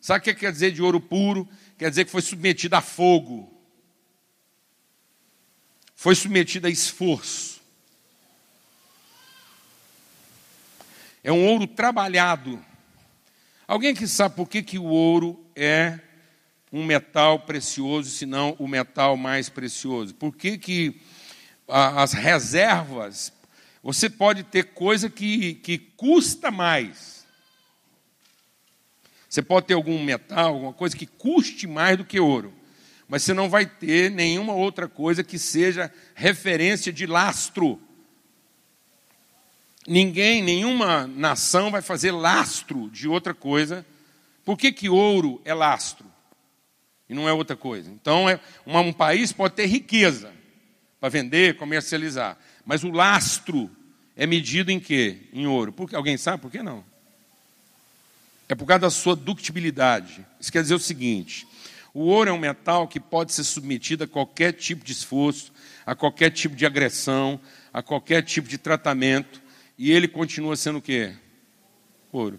[0.00, 1.48] Sabe o que quer dizer de ouro puro?
[1.78, 3.52] Quer dizer que foi submetido a fogo,
[5.96, 7.60] foi submetido a esforço.
[11.24, 12.64] É um ouro trabalhado.
[13.66, 15.98] Alguém que sabe por que, que o ouro é
[16.72, 20.14] um metal precioso, se não o metal mais precioso?
[20.14, 21.00] Por que, que
[21.68, 23.32] as reservas,
[23.82, 27.26] você pode ter coisa que, que custa mais.
[29.28, 32.52] Você pode ter algum metal, alguma coisa que custe mais do que ouro,
[33.08, 37.80] mas você não vai ter nenhuma outra coisa que seja referência de lastro.
[39.86, 43.84] Ninguém, nenhuma nação vai fazer lastro de outra coisa.
[44.44, 46.06] Por que, que ouro é lastro?
[47.08, 47.90] E não é outra coisa.
[47.90, 50.32] Então, é, uma, um país pode ter riqueza
[51.00, 52.38] para vender, comercializar.
[52.64, 53.70] Mas o lastro
[54.16, 55.18] é medido em quê?
[55.32, 55.72] Em ouro.
[55.72, 56.84] Por, alguém sabe por que não?
[58.48, 60.24] É por causa da sua ductibilidade.
[60.40, 61.46] Isso quer dizer o seguinte:
[61.94, 65.52] o ouro é um metal que pode ser submetido a qualquer tipo de esforço,
[65.84, 67.40] a qualquer tipo de agressão,
[67.72, 69.42] a qualquer tipo de tratamento,
[69.76, 71.14] e ele continua sendo o quê?
[72.10, 72.38] Ouro.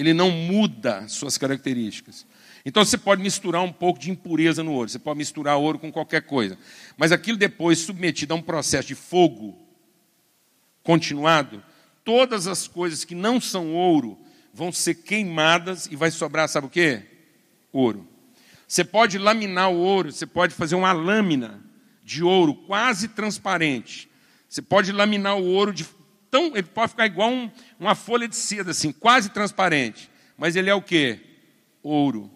[0.00, 2.26] Ele não muda suas características.
[2.64, 5.92] Então você pode misturar um pouco de impureza no ouro, você pode misturar ouro com
[5.92, 6.56] qualquer coisa.
[6.96, 9.58] Mas aquilo depois submetido a um processo de fogo
[10.82, 11.62] continuado,
[12.02, 14.18] todas as coisas que não são ouro
[14.54, 17.02] vão ser queimadas e vai sobrar, sabe o quê?
[17.70, 18.08] Ouro.
[18.66, 21.60] Você pode laminar o ouro, você pode fazer uma lâmina
[22.02, 24.08] de ouro quase transparente.
[24.48, 25.84] Você pode laminar o ouro de
[26.30, 30.70] tão, ele pode ficar igual um, uma folha de seda assim, quase transparente, mas ele
[30.70, 31.20] é o quê?
[31.82, 32.30] Ouro.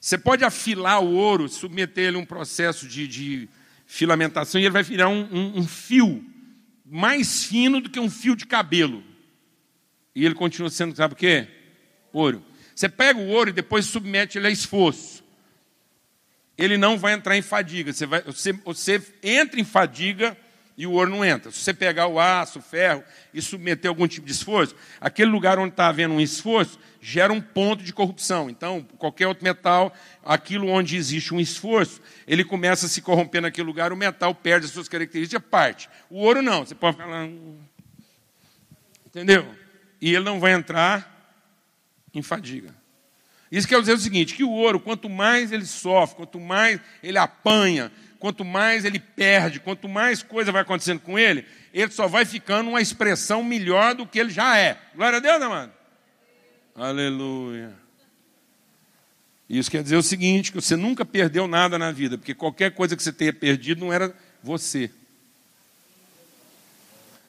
[0.00, 3.48] Você pode afilar o ouro, submeter ele a um processo de, de
[3.86, 6.24] filamentação e ele vai virar um, um, um fio
[6.84, 9.02] mais fino do que um fio de cabelo.
[10.14, 11.48] E ele continua sendo, sabe o quê?
[12.12, 12.44] Ouro.
[12.74, 15.24] Você pega o ouro e depois submete ele a esforço.
[16.56, 17.92] Ele não vai entrar em fadiga.
[17.92, 20.36] Você, vai, você, você entra em fadiga
[20.78, 21.50] e o ouro não entra.
[21.50, 23.02] Se você pegar o aço, o ferro
[23.34, 27.40] e submeter algum tipo de esforço, aquele lugar onde está havendo um esforço gera um
[27.40, 28.48] ponto de corrupção.
[28.48, 29.92] Então, qualquer outro metal,
[30.24, 34.66] aquilo onde existe um esforço, ele começa a se corromper naquele lugar, o metal perde
[34.66, 35.90] as suas características, parte.
[36.08, 37.28] O ouro não, você pode falar.
[39.04, 39.52] Entendeu?
[40.00, 41.34] E ele não vai entrar
[42.14, 42.72] em fadiga.
[43.50, 47.18] Isso quer dizer o seguinte: que o ouro, quanto mais ele sofre, quanto mais ele
[47.18, 52.24] apanha, quanto mais ele perde, quanto mais coisa vai acontecendo com ele, ele só vai
[52.24, 54.78] ficando uma expressão melhor do que ele já é.
[54.94, 55.72] Glória a Deus, amado.
[56.74, 57.72] Aleluia.
[59.48, 62.96] Isso quer dizer o seguinte: que você nunca perdeu nada na vida, porque qualquer coisa
[62.96, 64.90] que você tenha perdido não era você.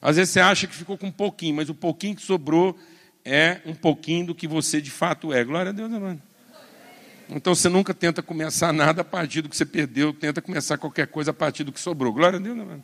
[0.02, 2.78] Às vezes você acha que ficou com um pouquinho, mas o pouquinho que sobrou
[3.24, 5.44] é um pouquinho do que você de fato é.
[5.44, 6.22] Glória a Deus, amado.
[7.30, 11.08] Então você nunca tenta começar nada a partir do que você perdeu, tenta começar qualquer
[11.08, 12.12] coisa a partir do que sobrou.
[12.12, 12.80] Glória a Deus, né,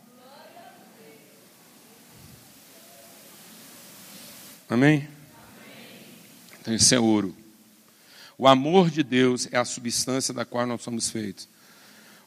[4.68, 5.08] Amém?
[6.60, 7.34] Então isso é ouro.
[8.38, 11.48] O amor de Deus é a substância da qual nós somos feitos.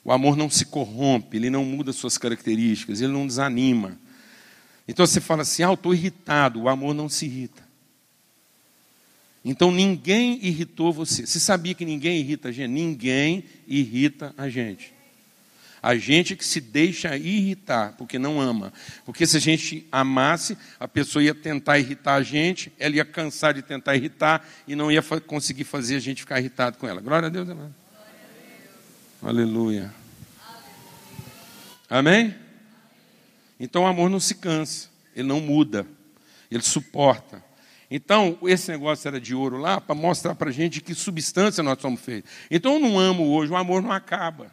[0.03, 3.97] O amor não se corrompe, ele não muda suas características, ele não desanima.
[4.87, 6.61] Então você fala assim: ah, eu estou irritado.
[6.61, 7.68] O amor não se irrita.
[9.49, 11.25] Então ninguém irritou você.
[11.25, 12.69] Você sabia que ninguém irrita a gente?
[12.69, 14.93] Ninguém irrita a gente.
[15.81, 18.71] A gente que se deixa irritar, porque não ama.
[19.03, 23.55] Porque se a gente amasse, a pessoa ia tentar irritar a gente, ela ia cansar
[23.55, 27.01] de tentar irritar e não ia conseguir fazer a gente ficar irritado com ela.
[27.01, 27.73] Glória a Deus, amado.
[29.19, 29.91] Aleluia.
[31.89, 32.35] Amém?
[33.59, 35.87] Então o amor não se cansa, ele não muda,
[36.51, 37.48] ele suporta.
[37.91, 41.81] Então, esse negócio era de ouro lá para mostrar para a gente que substância nós
[41.81, 42.29] somos feitos.
[42.51, 44.51] Então, eu não amo hoje, o amor não acaba.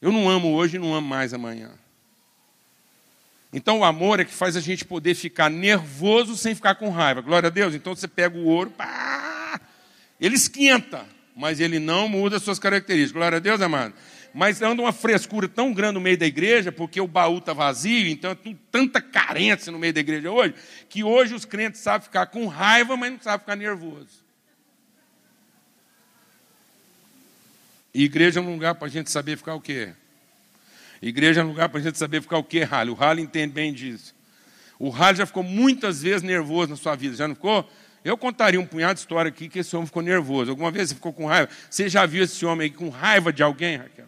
[0.00, 1.70] Eu não amo hoje e não amo mais amanhã.
[3.52, 7.20] Então, o amor é que faz a gente poder ficar nervoso sem ficar com raiva.
[7.20, 7.74] Glória a Deus.
[7.74, 9.60] Então, você pega o ouro, pá,
[10.20, 11.04] ele esquenta,
[11.36, 13.12] mas ele não muda as suas características.
[13.12, 13.94] Glória a Deus, amado
[14.34, 18.08] mas anda uma frescura tão grande no meio da igreja, porque o baú está vazio,
[18.08, 18.36] então é
[18.70, 20.54] tanta carência no meio da igreja hoje,
[20.88, 24.22] que hoje os crentes sabem ficar com raiva, mas não sabem ficar nervoso.
[27.94, 29.92] E igreja é um lugar para a gente saber ficar o quê?
[31.02, 32.90] Igreja é um lugar para a gente saber ficar o quê, Rally?
[32.90, 34.14] O Rally entende bem disso.
[34.78, 37.68] O Rally já ficou muitas vezes nervoso na sua vida, já não ficou?
[38.04, 40.50] Eu contaria um punhado de história aqui que esse homem ficou nervoso.
[40.50, 41.50] Alguma vez você ficou com raiva?
[41.70, 44.01] Você já viu esse homem aí com raiva de alguém, Raquel?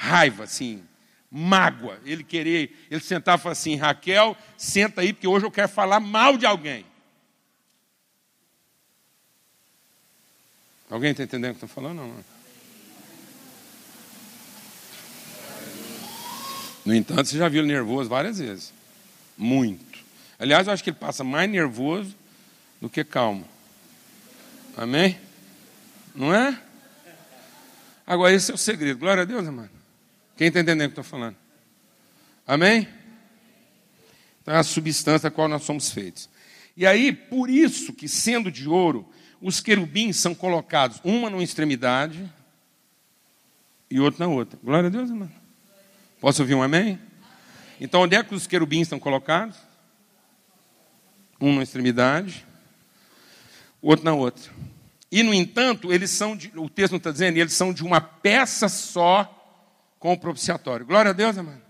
[0.00, 0.82] Raiva, assim,
[1.30, 2.00] mágoa.
[2.06, 6.38] Ele querer, ele sentar e assim: Raquel, senta aí, porque hoje eu quero falar mal
[6.38, 6.86] de alguém.
[10.88, 11.98] Alguém está entendendo o que eu estou falando?
[11.98, 12.24] Não.
[16.84, 18.72] No entanto, você já viu ele nervoso várias vezes.
[19.36, 20.00] Muito.
[20.38, 22.16] Aliás, eu acho que ele passa mais nervoso
[22.80, 23.46] do que calmo.
[24.76, 25.20] Amém?
[26.14, 26.58] Não é?
[28.06, 28.98] Agora, esse é o segredo.
[28.98, 29.79] Glória a Deus, amado.
[30.40, 31.36] Quem está entendendo o que estou falando?
[32.46, 32.88] Amém?
[34.40, 36.30] Então é a substância da qual nós somos feitos.
[36.74, 39.06] E aí, por isso que, sendo de ouro,
[39.38, 42.26] os querubins são colocados, uma numa extremidade
[43.90, 44.58] e outra na outra.
[44.64, 45.30] Glória a Deus, irmão.
[46.18, 46.98] Posso ouvir um amém?
[47.78, 49.58] Então, onde é que os querubins estão colocados?
[51.38, 52.46] Um na extremidade,
[53.82, 54.50] outro na outra.
[55.12, 58.70] E, no entanto, eles são, de, o texto está dizendo, eles são de uma peça
[58.70, 59.36] só
[60.00, 60.84] com o propiciatório.
[60.84, 61.60] Glória a Deus, amado.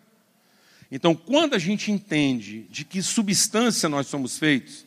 [0.90, 4.86] Então, quando a gente entende de que substância nós somos feitos,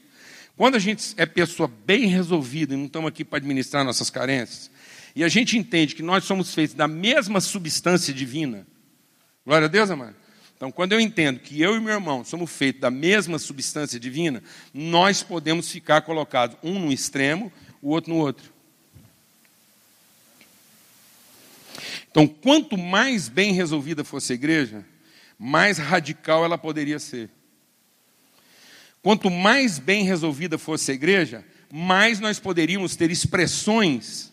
[0.55, 4.71] quando a gente é pessoa bem resolvida e não estamos aqui para administrar nossas carências,
[5.15, 8.65] e a gente entende que nós somos feitos da mesma substância divina,
[9.45, 10.15] glória a Deus, amado.
[10.55, 14.41] Então, quando eu entendo que eu e meu irmão somos feitos da mesma substância divina,
[14.73, 17.51] nós podemos ficar colocados um no extremo,
[17.81, 18.52] o outro no outro.
[22.09, 24.85] Então, quanto mais bem resolvida fosse a igreja,
[25.37, 27.29] mais radical ela poderia ser.
[29.01, 34.31] Quanto mais bem resolvida fosse a igreja, mais nós poderíamos ter expressões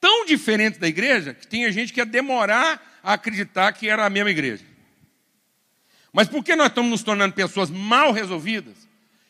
[0.00, 4.10] tão diferentes da igreja que tinha gente que ia demorar a acreditar que era a
[4.10, 4.64] mesma igreja.
[6.12, 8.86] Mas por que nós estamos nos tornando pessoas mal resolvidas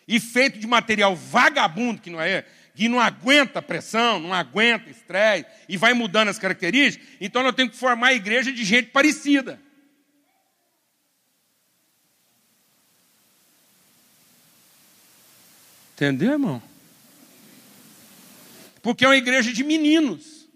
[0.06, 2.44] e feito de material vagabundo que não é?
[2.74, 7.74] Que não aguenta pressão, não aguenta estresse e vai mudando as características, então nós temos
[7.74, 9.60] que formar a igreja de gente parecida.
[15.94, 16.62] Entendeu, irmão?
[18.82, 20.46] Porque é uma igreja de meninos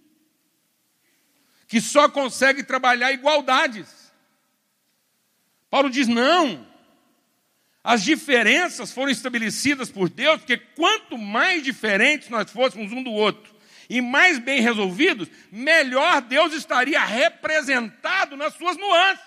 [1.69, 3.87] que só consegue trabalhar igualdades.
[5.71, 6.67] Paulo diz: não,
[7.83, 13.57] as diferenças foram estabelecidas por Deus, porque quanto mais diferentes nós fôssemos um do outro
[13.89, 19.25] e mais bem resolvidos, melhor Deus estaria representado nas suas nuances.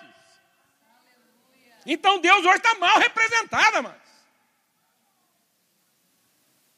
[1.84, 4.02] Então Deus hoje está mal representado, mas.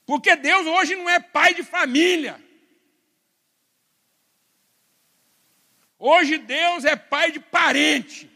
[0.06, 2.42] Porque Deus hoje não é pai de família.
[5.98, 8.30] Hoje Deus é pai de parente.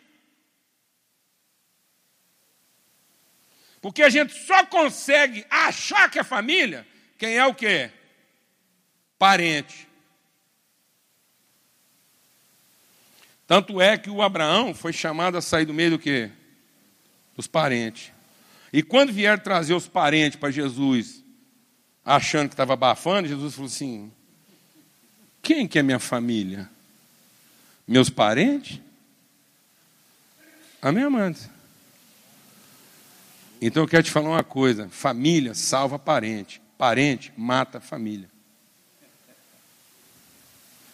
[3.81, 6.87] Porque a gente só consegue achar que é família
[7.19, 7.91] quem é o quê?
[9.19, 9.89] Parente.
[13.45, 16.31] Tanto é que o Abraão foi chamado a sair do meio do quê?
[17.35, 18.13] Dos parentes.
[18.73, 21.25] E quando vieram trazer os parentes para Jesus,
[22.05, 24.13] achando que estava abafando, Jesus falou assim:
[25.43, 26.71] Quem que é minha família?
[27.87, 28.81] Meus parentes?
[30.81, 31.49] Amém, amados?
[33.61, 38.29] Então eu quero te falar uma coisa: família salva parente, parente mata família.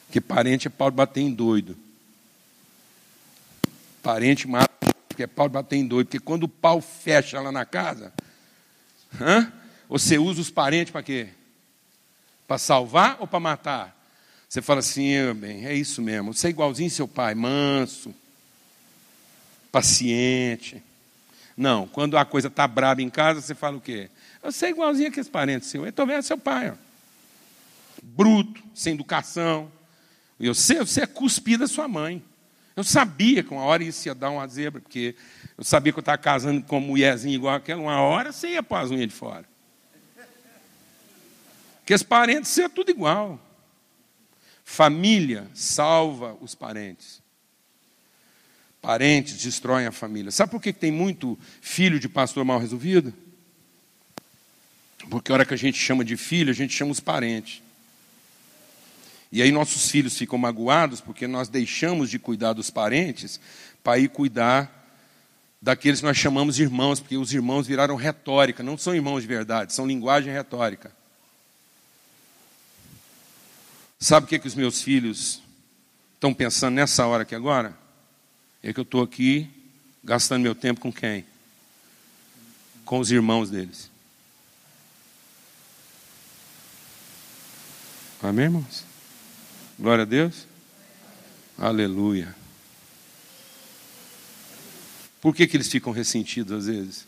[0.06, 1.76] Porque parente é pau de bater em doido.
[4.02, 6.06] Parente mata porque é pau de bater em doido.
[6.06, 8.12] Porque quando o pau fecha lá na casa,
[9.20, 9.52] hã?
[9.88, 11.28] você usa os parentes para quê?
[12.46, 14.04] Para salvar ou para matar?
[14.48, 16.32] Você fala assim, bem, é isso mesmo.
[16.32, 18.14] Você é igualzinho seu pai, manso,
[19.72, 20.82] paciente.
[21.56, 24.10] Não, quando a coisa está braba em casa, você fala o quê?
[24.42, 25.84] Você é igualzinho aqueles parentes seus.
[25.84, 26.70] Eu estou vendo seu pai.
[26.70, 26.74] Ó.
[28.02, 29.70] Bruto, sem educação.
[30.38, 32.22] Eu sei, você é cuspido da sua mãe.
[32.76, 35.14] Eu sabia que uma hora isso ia dar uma zebra, porque
[35.56, 37.80] eu sabia que eu estava casando com uma mulherzinha igual aquela.
[37.80, 39.44] Uma hora você ia pôr as unhas de fora.
[41.78, 43.38] Porque os parentes ser tudo igual.
[44.64, 47.22] Família salva os parentes.
[48.84, 50.30] Parentes destroem a família.
[50.30, 53.14] Sabe por que tem muito filho de pastor mal resolvido?
[55.08, 57.62] Porque a hora que a gente chama de filho, a gente chama os parentes.
[59.32, 63.40] E aí nossos filhos ficam magoados porque nós deixamos de cuidar dos parentes
[63.82, 64.70] para ir cuidar
[65.62, 69.28] daqueles que nós chamamos de irmãos, porque os irmãos viraram retórica, não são irmãos de
[69.28, 70.92] verdade, são linguagem retórica.
[73.98, 75.40] Sabe o que, que os meus filhos
[76.12, 77.82] estão pensando nessa hora aqui agora?
[78.66, 79.46] É que eu estou aqui
[80.02, 81.26] gastando meu tempo com quem?
[82.82, 83.90] Com os irmãos deles.
[88.22, 88.86] Amém, irmãos?
[89.78, 90.46] Glória a Deus.
[91.58, 92.34] Aleluia.
[95.20, 97.06] Por que, que eles ficam ressentidos às vezes?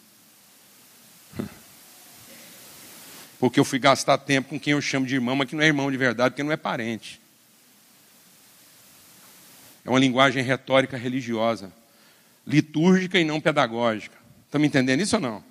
[3.40, 5.66] Porque eu fui gastar tempo com quem eu chamo de irmão, mas que não é
[5.66, 7.18] irmão de verdade, porque não é parente.
[9.86, 11.72] É uma linguagem retórica religiosa,
[12.44, 14.18] litúrgica e não pedagógica.
[14.44, 15.44] Estão me entendendo isso ou não?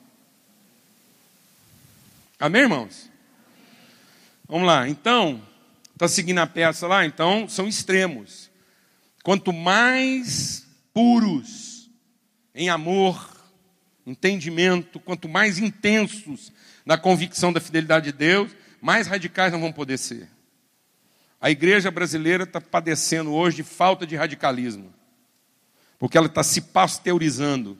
[2.37, 3.09] Amém, irmãos?
[4.45, 5.41] Vamos lá, então,
[5.93, 7.05] está seguindo a peça lá?
[7.05, 8.51] Então, são extremos.
[9.23, 11.89] Quanto mais puros
[12.53, 13.41] em amor,
[14.05, 16.51] entendimento, quanto mais intensos
[16.85, 20.27] na convicção da fidelidade de Deus, mais radicais não vão poder ser.
[21.45, 24.91] A igreja brasileira está padecendo hoje de falta de radicalismo,
[25.99, 27.77] porque ela está se pasteurizando,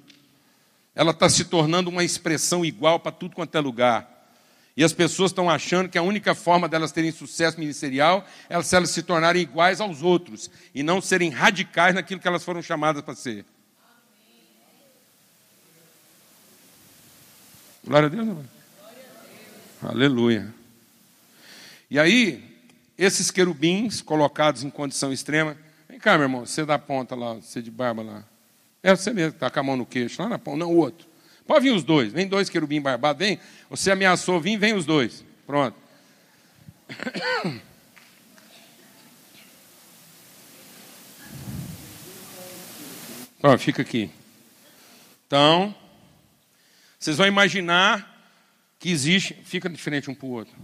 [0.94, 4.30] ela está se tornando uma expressão igual para tudo quanto é lugar.
[4.78, 8.76] E as pessoas estão achando que a única forma delas terem sucesso ministerial é se
[8.76, 13.02] elas se tornarem iguais aos outros e não serem radicais naquilo que elas foram chamadas
[13.02, 13.46] para ser.
[17.84, 18.46] Glória a Deus, irmão.
[19.82, 20.54] Aleluia.
[21.90, 22.55] E aí,
[22.98, 25.58] esses querubins colocados em condição extrema.
[25.88, 28.24] Vem cá, meu irmão, você da ponta lá, você de barba lá.
[28.82, 30.78] É você mesmo que está com a mão no queixo, lá na ponta, não o
[30.78, 31.08] outro.
[31.46, 33.40] Pode vir os dois, vem dois querubins barbados, vem.
[33.70, 35.24] Você ameaçou vir, vem os dois.
[35.46, 35.78] Pronto.
[43.44, 44.10] Ó, fica aqui.
[45.28, 45.76] Então,
[46.98, 48.16] vocês vão imaginar
[48.80, 50.56] que existe, fica diferente um para o outro.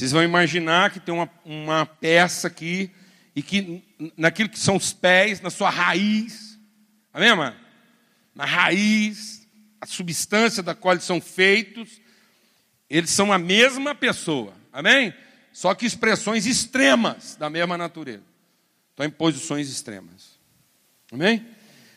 [0.00, 2.90] Vocês vão imaginar que tem uma, uma peça aqui
[3.36, 3.84] e que
[4.16, 6.58] naquilo que são os pés, na sua raiz,
[7.12, 7.54] amém, mano?
[8.34, 9.46] Na raiz,
[9.78, 12.00] a substância da qual eles são feitos,
[12.88, 15.12] eles são a mesma pessoa, amém?
[15.52, 18.24] Só que expressões extremas da mesma natureza.
[18.92, 20.40] Estão em posições extremas.
[21.12, 21.46] Amém?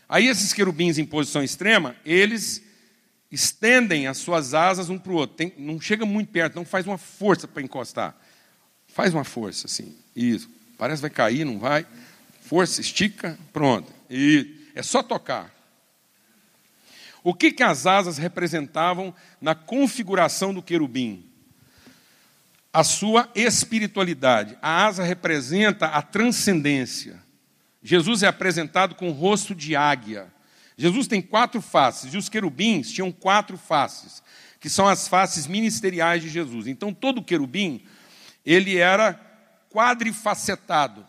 [0.09, 2.61] Aí esses querubins em posição extrema, eles
[3.33, 5.35] estendem as suas asas um para o outro.
[5.35, 8.15] Tem, não chega muito perto, não faz uma força para encostar.
[8.87, 9.95] Faz uma força, assim.
[10.15, 10.49] Isso.
[10.77, 11.85] Parece que vai cair, não vai.
[12.41, 13.91] Força, estica, pronto.
[14.09, 15.51] E é só tocar.
[17.23, 21.25] O que, que as asas representavam na configuração do querubim?
[22.71, 24.57] A sua espiritualidade.
[24.61, 27.19] A asa representa a transcendência.
[27.81, 30.31] Jesus é apresentado com o rosto de águia.
[30.77, 34.23] Jesus tem quatro faces, e os querubins tinham quatro faces,
[34.59, 36.67] que são as faces ministeriais de Jesus.
[36.67, 37.83] Então, todo querubim,
[38.45, 39.19] ele era
[39.69, 41.05] quadrifacetado.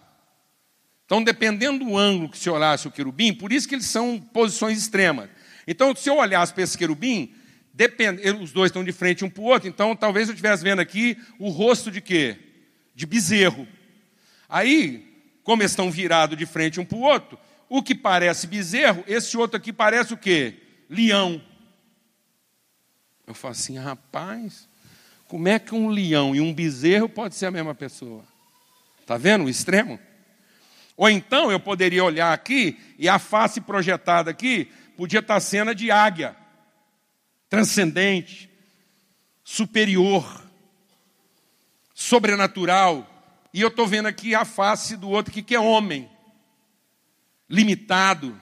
[1.07, 4.79] Então, dependendo do ângulo que se olhasse o querubim, por isso que eles são posições
[4.79, 5.29] extremas.
[5.67, 7.35] Então, se eu olhasse para esse querubim,
[7.73, 8.21] depend...
[8.41, 11.17] os dois estão de frente um para o outro, então talvez eu estivesse vendo aqui
[11.39, 12.39] o rosto de quê?
[12.95, 13.69] De bezerro.
[14.49, 17.39] Aí, como eles estão virados de frente um para o outro,
[17.77, 20.63] o que parece bezerro, esse outro aqui parece o quê?
[20.89, 21.43] Leão.
[23.27, 24.69] Eu falo assim, rapaz,
[25.27, 28.25] como é que um leão e um bezerro pode ser a mesma pessoa?
[29.01, 29.99] Está vendo o extremo?
[30.97, 35.91] Ou então eu poderia olhar aqui e a face projetada aqui podia estar cena de
[35.91, 36.37] águia,
[37.49, 38.49] transcendente,
[39.43, 40.49] superior,
[41.93, 43.05] sobrenatural.
[43.53, 46.14] E eu estou vendo aqui a face do outro que é homem
[47.49, 48.41] limitado,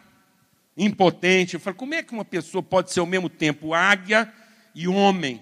[0.77, 1.55] impotente.
[1.55, 4.33] Eu falo, como é que uma pessoa pode ser ao mesmo tempo águia
[4.75, 5.41] e homem,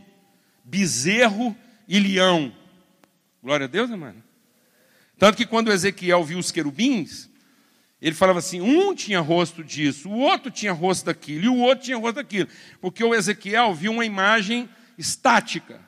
[0.64, 1.56] bezerro
[1.88, 2.54] e leão?
[3.42, 4.22] Glória a Deus, mano.
[5.18, 7.28] Tanto que quando Ezequiel viu os querubins,
[8.00, 11.84] ele falava assim: um tinha rosto disso, o outro tinha rosto daquilo, e o outro
[11.84, 12.48] tinha rosto daquilo.
[12.80, 15.80] Porque o Ezequiel viu uma imagem estática,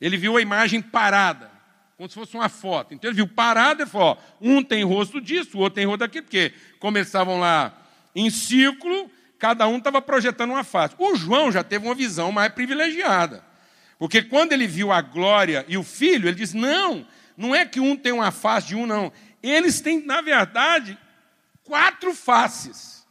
[0.00, 1.57] ele viu a imagem parada
[1.98, 2.94] como se fosse uma foto.
[2.94, 5.98] Então ele viu parado e falou: ó, um tem rosto disso, o outro tem rosto
[5.98, 6.54] daquilo, porque
[7.00, 7.76] estavam lá
[8.14, 10.94] em círculo, cada um estava projetando uma face.
[10.96, 13.44] O João já teve uma visão mais privilegiada,
[13.98, 17.04] Porque quando ele viu a glória e o filho, ele diz: não,
[17.36, 19.12] não é que um tem uma face de um, não.
[19.42, 20.96] Eles têm, na verdade,
[21.64, 23.04] quatro faces.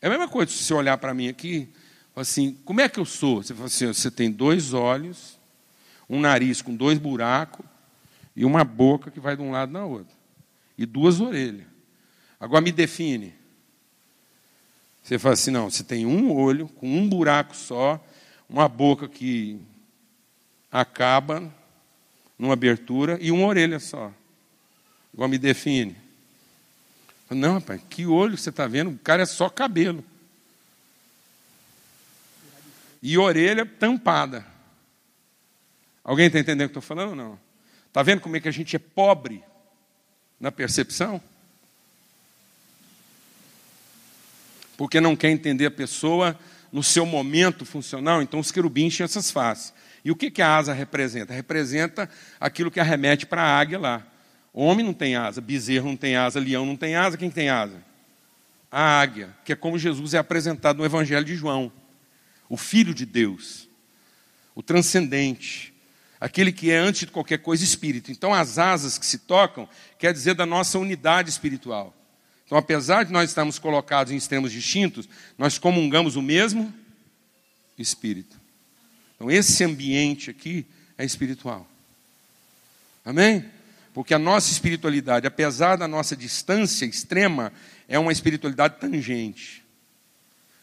[0.00, 1.68] É a mesma coisa se você olhar para mim aqui,
[2.16, 3.42] assim, como é que eu sou?
[3.42, 5.39] Você fala assim, você tem dois olhos,
[6.10, 7.64] um nariz com dois buracos
[8.34, 10.12] e uma boca que vai de um lado na outra.
[10.76, 11.66] E duas orelhas.
[12.40, 13.32] Agora me define.
[15.04, 18.04] Você fala assim, não, você tem um olho com um buraco só,
[18.48, 19.60] uma boca que
[20.70, 21.52] acaba
[22.36, 24.12] numa abertura e uma orelha só.
[25.14, 25.96] Igual me define.
[27.30, 28.90] Não, rapaz, que olho você está vendo?
[28.90, 30.04] O cara é só cabelo.
[33.00, 34.49] E orelha tampada.
[36.10, 37.38] Alguém está entendendo o que eu estou falando ou não?
[37.86, 39.44] Está vendo como é que a gente é pobre
[40.40, 41.22] na percepção?
[44.76, 46.36] Porque não quer entender a pessoa
[46.72, 49.72] no seu momento funcional, então os querubins tinham essas faces.
[50.04, 51.32] E o que, que a asa representa?
[51.32, 54.04] Representa aquilo que arremete para a águia lá.
[54.52, 57.84] Homem não tem asa, bezerro não tem asa, leão não tem asa, quem tem asa?
[58.68, 61.70] A águia, que é como Jesus é apresentado no Evangelho de João.
[62.48, 63.68] O Filho de Deus,
[64.56, 65.69] o transcendente,
[66.20, 68.12] aquele que é antes de qualquer coisa espírito.
[68.12, 69.68] Então, as asas que se tocam
[69.98, 71.96] quer dizer da nossa unidade espiritual.
[72.44, 75.08] Então, apesar de nós estarmos colocados em extremos distintos,
[75.38, 76.72] nós comungamos o mesmo
[77.78, 78.36] espírito.
[79.16, 80.66] Então, esse ambiente aqui
[80.98, 81.66] é espiritual.
[83.04, 83.44] Amém?
[83.94, 87.52] Porque a nossa espiritualidade, apesar da nossa distância extrema,
[87.88, 89.64] é uma espiritualidade tangente.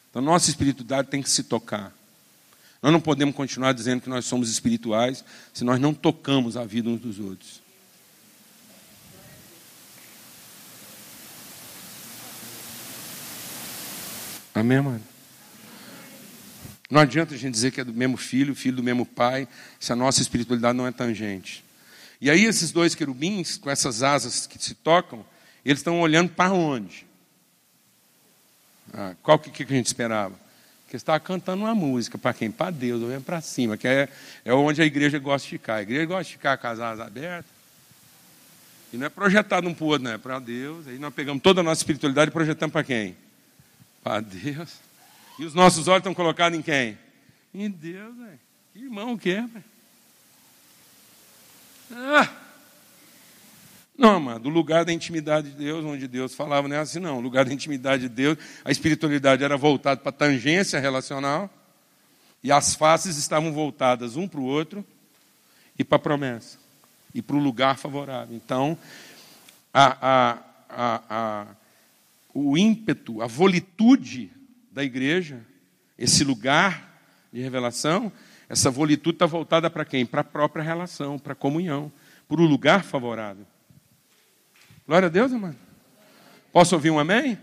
[0.09, 1.96] Então, nossa espiritualidade tem que se tocar.
[2.81, 5.23] Nós não podemos continuar dizendo que nós somos espirituais
[5.53, 7.61] se nós não tocamos a vida uns dos outros.
[14.53, 15.03] Amém, mano?
[16.89, 19.47] Não adianta a gente dizer que é do mesmo filho, filho do mesmo pai,
[19.79, 21.63] se a nossa espiritualidade não é tangente.
[22.19, 25.25] E aí esses dois querubins, com essas asas que se tocam,
[25.63, 27.05] eles estão olhando para onde?
[28.93, 30.39] Ah, qual que, que a gente esperava?
[30.87, 32.49] Que estava cantando uma música, para quem?
[32.49, 34.07] Para Deus, olhando para cima, que é,
[34.45, 35.75] é onde a igreja gosta de ficar.
[35.75, 37.51] A igreja gosta de ficar com as asas abertas.
[38.93, 40.87] E não é projetado um para o outro, não, é para Deus.
[40.87, 43.17] Aí nós pegamos toda a nossa espiritualidade e projetamos para quem?
[44.01, 44.75] Para Deus.
[45.37, 46.97] E os nossos olhos estão colocados em quem?
[47.53, 48.39] Em Deus, velho.
[48.73, 49.63] Que irmão que é, velho?
[51.91, 52.46] Ah!
[53.97, 57.17] Não, amado, o lugar da intimidade de Deus, onde Deus falava, não é assim, não.
[57.17, 61.49] O lugar da intimidade de Deus, a espiritualidade era voltada para a tangência relacional,
[62.43, 64.85] e as faces estavam voltadas um para o outro
[65.79, 66.59] e para a promessa,
[67.11, 68.35] e para o lugar favorável.
[68.35, 68.77] Então,
[69.73, 70.37] a,
[70.69, 71.47] a, a,
[72.35, 74.29] o ímpeto, a volitude
[74.71, 75.39] da igreja,
[75.97, 77.01] esse lugar
[77.33, 78.11] de revelação,
[78.47, 80.05] essa volitude está voltada para quem?
[80.05, 81.91] Para a própria relação, para a comunhão,
[82.27, 83.45] para o lugar favorável.
[84.87, 85.57] Glória a Deus, amado.
[86.53, 87.37] Posso ouvir um amém?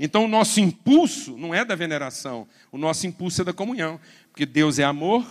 [0.00, 4.00] Então, o nosso impulso não é da veneração, o nosso impulso é da comunhão.
[4.32, 5.24] Porque Deus é amor,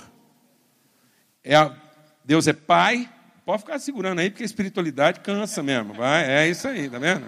[1.43, 1.75] é a,
[2.23, 3.09] Deus é Pai.
[3.45, 5.93] Pode ficar segurando aí, porque a espiritualidade cansa mesmo.
[5.93, 7.25] Vai, é isso aí, tá vendo?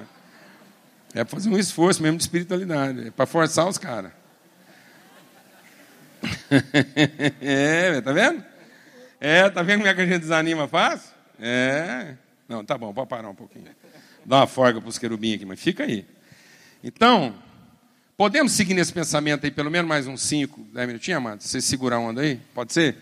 [1.14, 4.14] É fazer um esforço mesmo de espiritualidade, é para forçar os caras.
[7.42, 8.46] é, tá vendo?
[9.20, 11.12] É, tá vendo como é que a gente desanima fácil?
[11.39, 12.16] É.
[12.48, 13.81] Não, tá bom, pode parar um pouquinho.
[14.26, 16.05] Dá uma folga para os querubins aqui, mas fica aí.
[16.84, 17.34] Então,
[18.15, 21.41] podemos seguir nesse pensamento aí pelo menos mais uns 5, 10 minutinhos, amado?
[21.41, 22.39] Você segurar a onda aí?
[22.53, 22.97] Pode ser?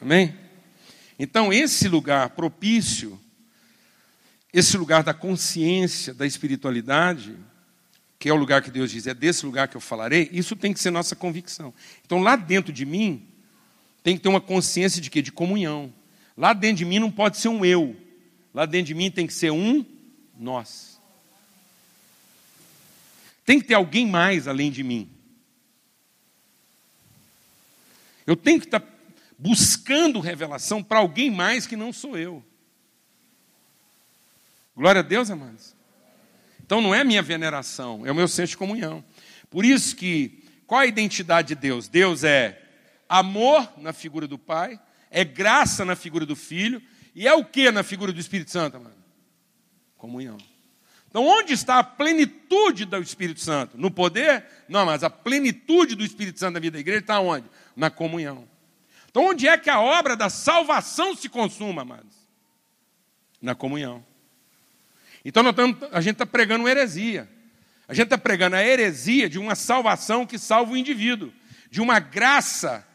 [0.00, 0.34] Amém?
[1.18, 3.20] Então, esse lugar propício,
[4.52, 7.36] esse lugar da consciência, da espiritualidade,
[8.18, 10.72] que é o lugar que Deus diz, é desse lugar que eu falarei, isso tem
[10.72, 11.74] que ser nossa convicção.
[12.04, 13.28] Então, lá dentro de mim,
[14.02, 15.20] tem que ter uma consciência de quê?
[15.20, 15.92] De comunhão.
[16.36, 17.94] Lá dentro de mim não pode ser um eu.
[18.54, 19.84] Lá dentro de mim tem que ser um
[20.38, 21.00] nós.
[23.44, 25.10] Tem que ter alguém mais além de mim.
[28.26, 28.82] Eu tenho que estar
[29.38, 32.42] buscando revelação para alguém mais que não sou eu.
[34.74, 35.74] Glória a Deus, amados.
[36.64, 39.04] Então não é minha veneração, é o meu senso de comunhão.
[39.50, 41.86] Por isso que, qual a identidade de Deus?
[41.86, 42.60] Deus é
[43.08, 44.80] amor na figura do Pai,
[45.10, 46.82] é graça na figura do Filho,
[47.14, 49.03] e é o que na figura do Espírito Santo, mano?
[50.04, 50.36] Comunhão.
[51.08, 53.78] Então, onde está a plenitude do Espírito Santo?
[53.78, 54.44] No poder?
[54.68, 57.46] Não, mas a plenitude do Espírito Santo na vida da igreja está onde?
[57.74, 58.46] Na comunhão.
[59.10, 62.14] Então, onde é que a obra da salvação se consuma, amados?
[63.40, 64.04] Na comunhão.
[65.24, 67.26] Então estamos, a gente está pregando heresia.
[67.88, 71.32] A gente está pregando a heresia de uma salvação que salva o indivíduo,
[71.70, 72.86] de uma graça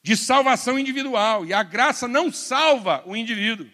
[0.00, 1.44] de salvação individual.
[1.44, 3.66] E a graça não salva o indivíduo.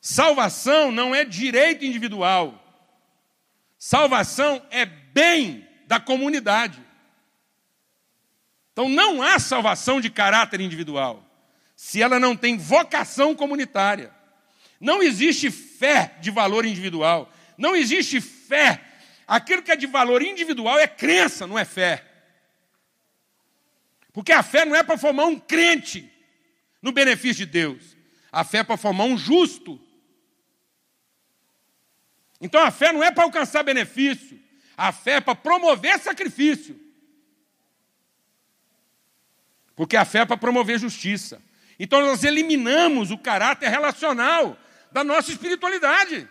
[0.00, 2.64] Salvação não é direito individual.
[3.78, 6.82] Salvação é bem da comunidade.
[8.72, 11.24] Então não há salvação de caráter individual
[11.74, 14.12] se ela não tem vocação comunitária.
[14.80, 17.32] Não existe fé de valor individual.
[17.56, 18.82] Não existe fé.
[19.26, 22.04] Aquilo que é de valor individual é crença, não é fé.
[24.12, 26.10] Porque a fé não é para formar um crente
[26.82, 27.96] no benefício de Deus.
[28.32, 29.80] A fé é para formar um justo.
[32.40, 34.38] Então a fé não é para alcançar benefício.
[34.76, 36.78] A fé é para promover sacrifício.
[39.74, 41.42] Porque a fé é para promover justiça.
[41.78, 44.56] Então nós eliminamos o caráter relacional
[44.90, 46.28] da nossa espiritualidade.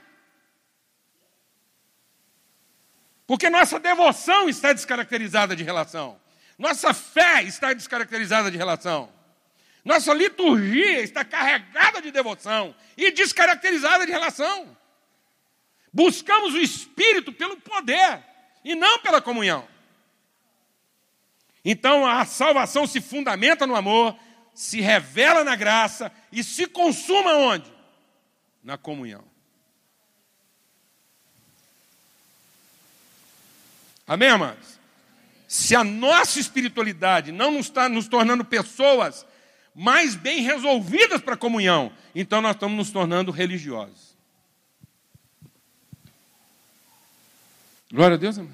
[3.26, 6.20] Porque nossa devoção está descaracterizada de relação.
[6.58, 9.12] Nossa fé está descaracterizada de relação.
[9.84, 14.76] Nossa liturgia está carregada de devoção e descaracterizada de relação.
[15.92, 18.24] Buscamos o Espírito pelo poder
[18.64, 19.68] e não pela comunhão.
[21.64, 24.18] Então a salvação se fundamenta no amor,
[24.54, 27.72] se revela na graça e se consuma onde?
[28.64, 29.24] Na comunhão.
[34.08, 34.80] Amém, amados?
[35.48, 39.26] Se a nossa espiritualidade não nos está nos tornando pessoas
[39.76, 44.07] mais bem resolvidas para a comunhão, então nós estamos nos tornando religiosos.
[47.92, 48.52] Glória a Deus, amém.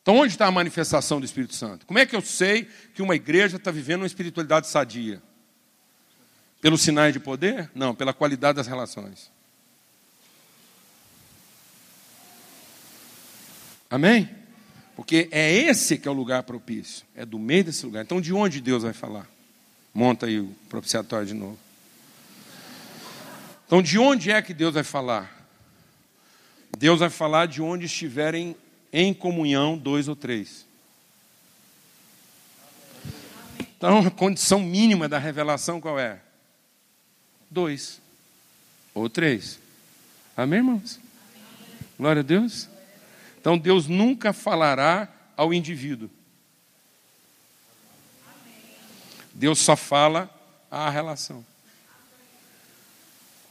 [0.00, 1.84] Então, onde está a manifestação do Espírito Santo?
[1.84, 5.22] Como é que eu sei que uma igreja está vivendo uma espiritualidade sadia?
[6.62, 7.70] Pelos sinais de poder?
[7.74, 9.30] Não, pela qualidade das relações.
[13.90, 14.30] Amém?
[14.96, 17.04] Porque é esse que é o lugar propício.
[17.14, 18.02] É do meio desse lugar.
[18.02, 19.28] Então, de onde Deus vai falar?
[19.92, 21.58] Monta aí o propiciatório de novo.
[23.66, 25.37] Então, de onde é que Deus vai falar?
[26.76, 28.56] Deus vai falar de onde estiverem
[28.92, 30.66] em comunhão dois ou três.
[33.58, 36.20] Então, a condição mínima da revelação qual é?
[37.50, 38.00] Dois
[38.92, 39.58] ou três.
[40.36, 41.00] Amém, irmãos?
[41.98, 42.68] Glória a Deus.
[43.40, 46.10] Então Deus nunca falará ao indivíduo.
[49.32, 50.28] Deus só fala
[50.70, 51.44] à relação.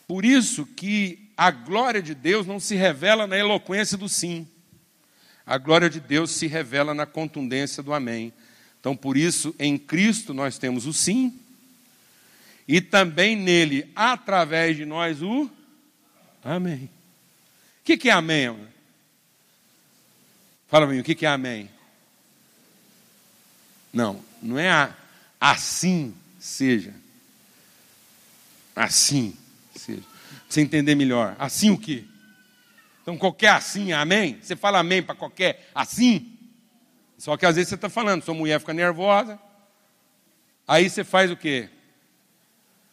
[0.08, 4.48] Por isso que a glória de Deus não se revela na eloquência do sim.
[5.46, 8.34] A glória de Deus se revela na contundência do amém.
[8.80, 11.40] Então, por isso, em Cristo nós temos o sim,
[12.68, 15.50] e também nele, através de nós, o
[16.44, 16.90] amém.
[17.82, 18.48] O que é amém?
[20.68, 21.70] Fala para mim, o que é amém?
[23.94, 24.94] Não, não é a,
[25.40, 26.94] assim seja.
[28.76, 29.36] Assim
[30.48, 31.36] você entender melhor.
[31.40, 32.06] Assim o quê?
[33.02, 34.38] Então, qualquer assim, amém?
[34.42, 36.38] Você fala amém para qualquer assim?
[37.18, 39.40] Só que às vezes você está falando, sua mulher fica nervosa.
[40.68, 41.70] Aí você faz o quê?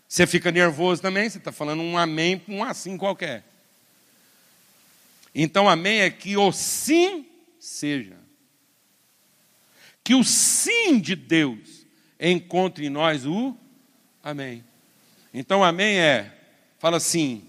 [0.09, 3.44] Você fica nervoso também, você está falando um amém para um assim qualquer.
[5.34, 7.26] Então, amém é que o sim
[7.59, 8.16] seja.
[10.05, 11.84] Que o sim de Deus
[12.20, 13.57] encontre em nós o
[14.22, 14.64] amém.
[15.32, 16.34] Então, amém é,
[16.85, 17.43] fala assim,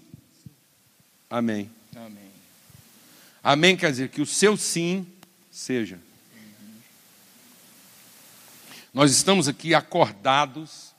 [1.28, 1.70] amém.
[1.94, 2.30] Amém.
[3.44, 5.06] Amém quer dizer que o seu sim
[5.50, 5.98] seja.
[8.94, 10.94] Nós estamos aqui acordados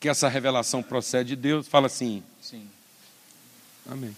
[0.00, 1.68] que essa revelação procede de Deus.
[1.68, 2.22] Fala assim.
[2.40, 2.66] Sim.
[3.86, 4.16] Amém.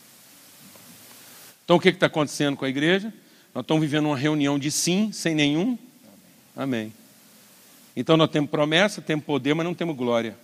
[1.64, 3.12] Então o que está acontecendo com a igreja?
[3.52, 5.76] Nós estamos vivendo uma reunião de sim, sem nenhum.
[6.54, 6.94] Amém.
[7.96, 10.38] Então nós temos promessa, temos poder, mas não temos glória.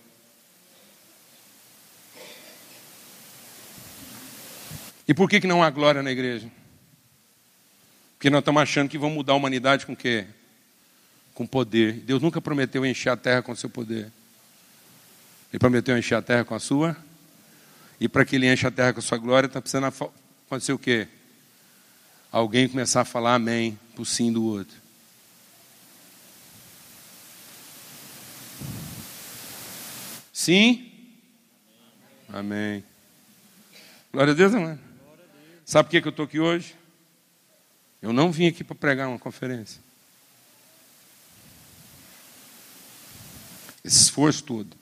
[5.07, 6.49] E por que, que não há glória na igreja?
[8.13, 10.25] Porque nós estamos achando que vamos mudar a humanidade com o quê?
[11.33, 11.93] Com poder.
[11.93, 14.11] Deus nunca prometeu encher a terra com o seu poder.
[15.51, 16.95] Ele prometeu encher a terra com a sua.
[17.99, 20.79] E para que ele enche a terra com a sua glória, está precisando acontecer o
[20.79, 21.07] quê?
[22.31, 24.79] alguém começar a falar amém para o sim do outro.
[30.31, 30.89] Sim?
[32.29, 32.83] Amém.
[34.11, 34.90] Glória a Deus, amém.
[35.71, 36.75] Sabe por que eu estou aqui hoje?
[38.01, 39.81] Eu não vim aqui para pregar uma conferência.
[43.81, 44.75] Esse esforço todo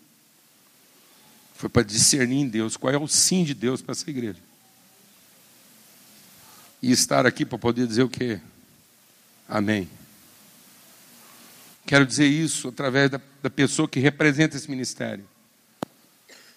[1.53, 4.39] foi para discernir em Deus qual é o sim de Deus para essa igreja
[6.81, 8.41] e estar aqui para poder dizer o quê?
[9.47, 9.87] Amém.
[11.85, 15.23] Quero dizer isso através da, da pessoa que representa esse ministério.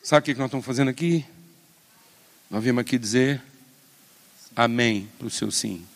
[0.03, 1.23] Sabe o que nós estamos fazendo aqui?
[2.51, 3.52] Nós viemos aqui dizer
[4.57, 5.87] amém para o seu sim.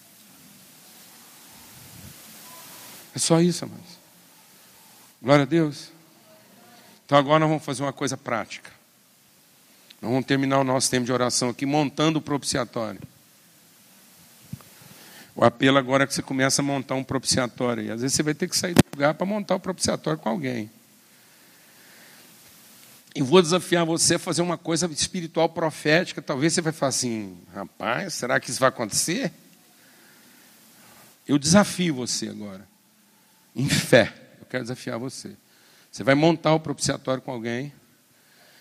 [3.14, 3.98] É só isso, amados.
[5.22, 5.90] Glória a Deus.
[7.04, 8.70] Então agora nós vamos fazer uma coisa prática.
[10.02, 13.00] Nós vamos terminar o nosso tempo de oração aqui montando o propiciatório.
[15.34, 17.84] O apelo agora é que você começa a montar um propiciatório.
[17.84, 20.28] E às vezes você vai ter que sair do lugar para montar o propiciatório com
[20.28, 20.70] alguém.
[23.16, 26.20] E vou desafiar você a fazer uma coisa espiritual profética.
[26.20, 29.32] Talvez você vai falar assim, rapaz, será que isso vai acontecer?
[31.26, 32.68] Eu desafio você agora.
[33.54, 34.12] Em fé.
[34.38, 35.34] Eu quero desafiar você.
[35.90, 37.72] Você vai montar o propiciatório com alguém.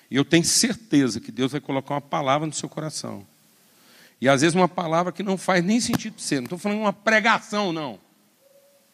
[0.09, 3.27] E eu tenho certeza que Deus vai colocar uma palavra no seu coração.
[4.21, 6.35] E às vezes uma palavra que não faz nem sentido para você.
[6.35, 7.99] Não estou falando uma pregação, não.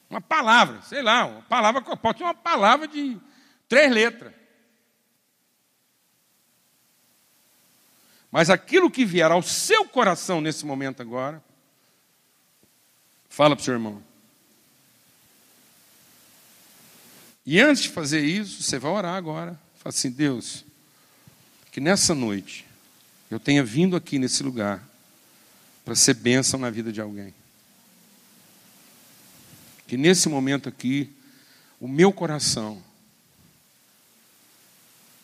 [0.09, 3.15] Uma palavra, sei lá, uma palavra, pode ser uma palavra de
[3.69, 4.40] três letras.
[8.31, 11.43] Mas aquilo que vier ao seu coração nesse momento agora,
[13.29, 14.01] fala para o seu irmão.
[17.45, 19.59] E antes de fazer isso, você vai orar agora.
[19.75, 20.63] Fala assim, Deus,
[21.71, 22.65] que nessa noite
[23.29, 24.81] eu tenha vindo aqui nesse lugar
[25.83, 27.33] para ser bênção na vida de alguém.
[29.87, 31.11] Que nesse momento aqui,
[31.79, 32.81] o meu coração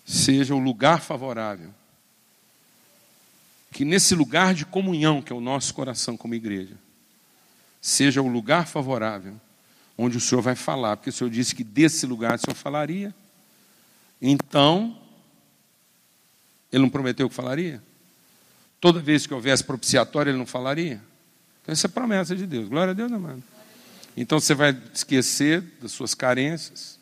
[0.06, 1.74] seja o lugar favorável.
[3.72, 6.76] Que nesse lugar de comunhão, que é o nosso coração como igreja,
[7.82, 9.40] seja o lugar favorável
[9.98, 13.14] onde o Senhor vai falar, porque o Senhor disse que desse lugar o Senhor falaria.
[14.22, 14.98] Então,
[16.72, 17.82] ele não prometeu que falaria?
[18.80, 21.02] Toda vez que houvesse propiciatório, ele não falaria?
[21.62, 22.70] Então, essa é a promessa de Deus.
[22.70, 23.44] Glória a Deus, amado.
[24.16, 27.00] Então, você vai esquecer das suas carências,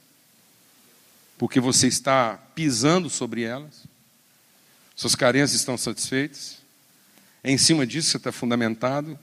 [1.37, 3.83] porque você está pisando sobre elas.
[4.95, 6.57] Suas carências estão satisfeitas.
[7.43, 9.19] É em cima disso que você está fundamentado,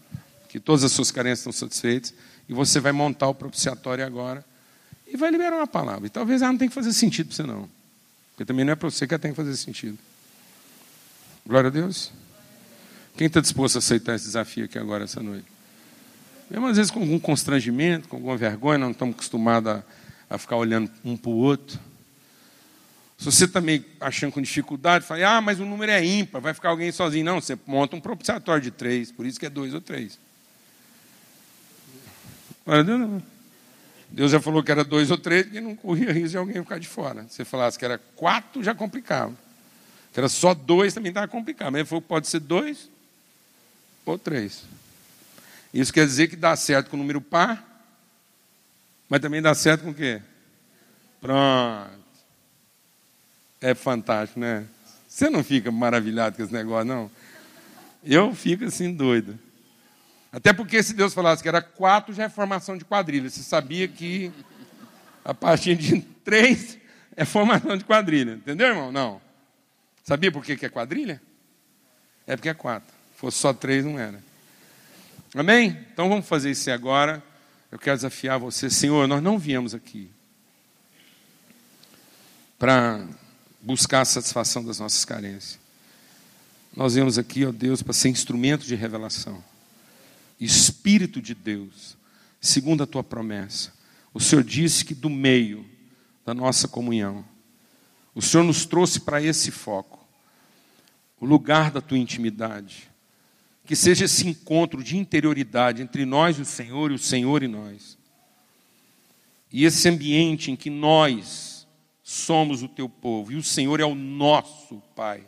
[0.48, 2.12] que todas as suas carências estão satisfeitas.
[2.48, 4.44] E você vai montar o propiciatório agora
[5.06, 6.06] e vai liberar uma palavra.
[6.06, 7.68] E talvez ela não tenha que fazer sentido para você, não.
[8.30, 9.98] Porque também não é para você que ela tem que fazer sentido.
[11.46, 12.12] Glória a Deus.
[13.16, 15.46] Quem está disposto a aceitar esse desafio aqui agora, essa noite?
[16.50, 19.82] Mesmo às vezes com algum constrangimento, com alguma vergonha, não estamos acostumados a,
[20.30, 21.78] a ficar olhando um para o outro.
[23.22, 26.52] Se você está meio achando com dificuldade, fala, ah, mas o número é ímpar, vai
[26.52, 27.24] ficar alguém sozinho.
[27.24, 30.18] Não, você monta um propiciatório de três, por isso que é dois ou três.
[34.10, 36.80] Deus já falou que era dois ou três, porque não corria risco de alguém ficar
[36.80, 37.22] de fora.
[37.28, 39.32] Se você falasse que era quatro, já complicava.
[40.12, 41.70] Que era só dois, também estava complicado.
[41.70, 42.90] Mas ele falou pode ser dois,
[44.04, 44.64] ou três.
[45.72, 47.64] Isso quer dizer que dá certo com o número par,
[49.08, 50.20] mas também dá certo com o quê?
[51.20, 52.01] Pronto.
[53.62, 54.66] É fantástico, né?
[55.08, 57.10] Você não fica maravilhado com esse negócio, não?
[58.04, 59.38] Eu fico assim doido.
[60.32, 63.30] Até porque se Deus falasse que era quatro, já é formação de quadrilha.
[63.30, 64.32] Você sabia que
[65.24, 66.76] a partir de três
[67.16, 68.32] é formação de quadrilha.
[68.32, 68.90] Entendeu, irmão?
[68.90, 69.20] Não.
[70.02, 71.22] Sabia por que é quadrilha?
[72.26, 74.20] É porque é quatro fosse só três, não era.
[75.32, 75.78] Amém?
[75.92, 77.22] Então vamos fazer isso agora.
[77.70, 80.10] Eu quero desafiar você, Senhor, nós não viemos aqui
[82.58, 83.06] para
[83.62, 85.58] buscar a satisfação das nossas carências.
[86.74, 89.42] Nós viemos aqui, ó Deus, para ser instrumento de revelação.
[90.40, 91.96] Espírito de Deus,
[92.40, 93.72] segundo a tua promessa.
[94.12, 95.64] O Senhor disse que do meio
[96.24, 97.24] da nossa comunhão,
[98.14, 100.04] o Senhor nos trouxe para esse foco,
[101.20, 102.90] o lugar da tua intimidade,
[103.64, 107.48] que seja esse encontro de interioridade entre nós e o Senhor e o Senhor e
[107.48, 107.96] nós.
[109.52, 111.51] E esse ambiente em que nós
[112.12, 115.22] somos o teu povo e o Senhor é o nosso Pai.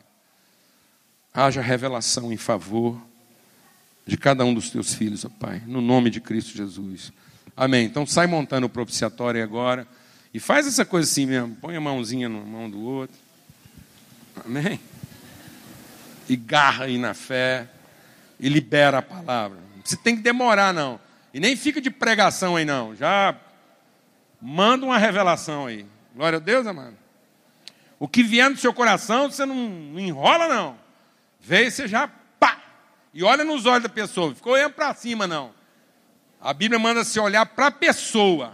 [1.33, 3.01] Haja revelação em favor
[4.05, 7.11] de cada um dos teus filhos, ó Pai, no nome de Cristo Jesus.
[7.57, 7.85] Amém.
[7.85, 9.87] Então sai montando o propiciatório agora
[10.31, 11.55] e faz essa coisa assim mesmo.
[11.55, 13.17] Põe a mãozinha na mão do outro.
[14.45, 14.79] Amém.
[16.29, 17.67] E garra aí na fé
[18.39, 19.57] e libera a palavra.
[19.83, 20.99] Você tem que demorar, não.
[21.33, 22.95] E nem fica de pregação aí, não.
[22.95, 23.35] Já
[24.39, 25.85] manda uma revelação aí.
[26.15, 26.95] Glória a Deus, amado.
[27.99, 30.77] O que vier no seu coração, você não, não enrola, não.
[31.41, 32.61] Veio, você já pá.
[33.13, 34.33] E olha nos olhos da pessoa.
[34.33, 35.53] Ficou olhando para cima, não.
[36.39, 38.53] A Bíblia manda se olhar para a pessoa.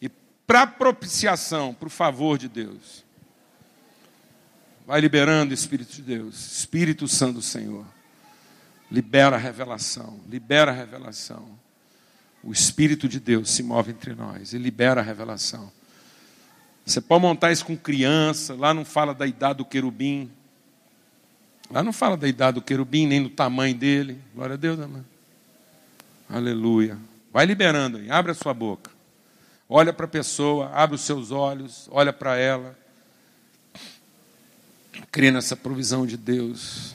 [0.00, 3.04] E para propiciação, para o favor de Deus.
[4.84, 6.58] Vai liberando o Espírito de Deus.
[6.58, 7.86] Espírito Santo do Senhor.
[8.90, 11.58] Libera a revelação, libera a revelação.
[12.42, 15.72] o Espírito de Deus se move entre nós e libera a revelação.
[16.86, 20.30] Você pode montar isso com criança, lá não fala da idade do querubim.
[21.68, 24.22] Lá não fala da idade do querubim, nem do tamanho dele.
[24.32, 25.04] Glória a Deus, amém.
[26.30, 26.96] Aleluia.
[27.32, 28.92] Vai liberando aí, abre a sua boca.
[29.68, 32.78] Olha para a pessoa, abre os seus olhos, olha para ela.
[35.10, 36.94] Crê nessa provisão de Deus.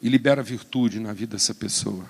[0.00, 2.08] E libera virtude na vida dessa pessoa.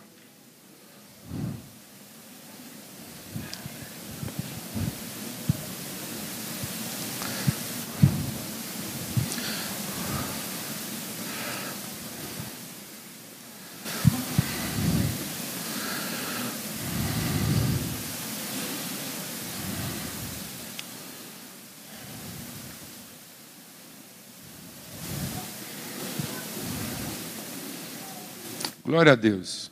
[28.86, 29.68] Glória a Deus.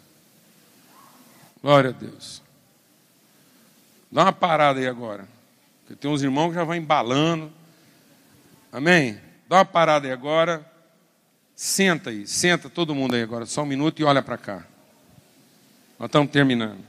[1.63, 2.43] Glória a Deus.
[4.11, 5.29] Dá uma parada aí agora.
[5.81, 7.53] Porque tem uns irmãos que já vão embalando.
[8.73, 9.21] Amém?
[9.49, 10.69] Dá uma parada aí agora.
[11.55, 14.67] Senta aí, senta todo mundo aí agora, só um minuto e olha para cá.
[15.97, 16.85] Nós estamos terminando.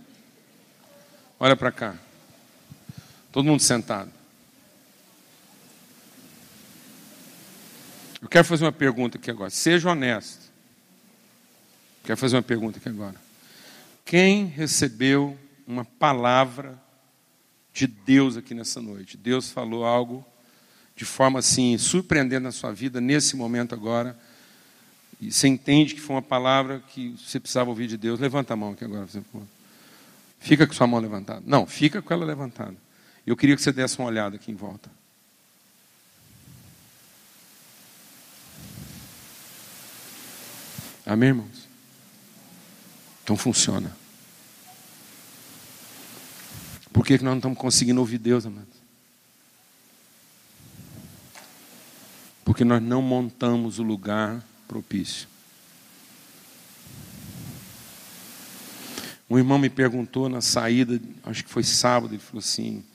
[1.39, 1.95] Olha para cá.
[3.31, 4.11] Todo mundo sentado.
[8.19, 9.51] Eu quero fazer uma pergunta aqui agora.
[9.51, 10.44] Seja honesto.
[12.05, 13.15] Quero fazer uma pergunta aqui agora.
[14.05, 15.35] Quem recebeu
[15.65, 16.79] uma palavra
[17.73, 19.17] de Deus aqui nessa noite?
[19.17, 20.23] Deus falou algo
[20.95, 24.17] de forma assim surpreendente na sua vida nesse momento agora.
[25.19, 28.19] E você entende que foi uma palavra que você precisava ouvir de Deus.
[28.19, 29.07] Levanta a mão aqui agora.
[30.39, 31.41] Fica com sua mão levantada.
[31.43, 32.75] Não, fica com ela levantada.
[33.25, 34.91] Eu queria que você desse uma olhada aqui em volta.
[41.03, 41.74] Amém, irmãos?
[43.25, 43.91] Então funciona.
[46.93, 48.75] Por que, que nós não estamos conseguindo ouvir Deus, amados?
[52.43, 55.27] Porque nós não montamos o lugar propício.
[59.27, 62.85] Um irmão me perguntou na saída, acho que foi sábado, ele falou assim: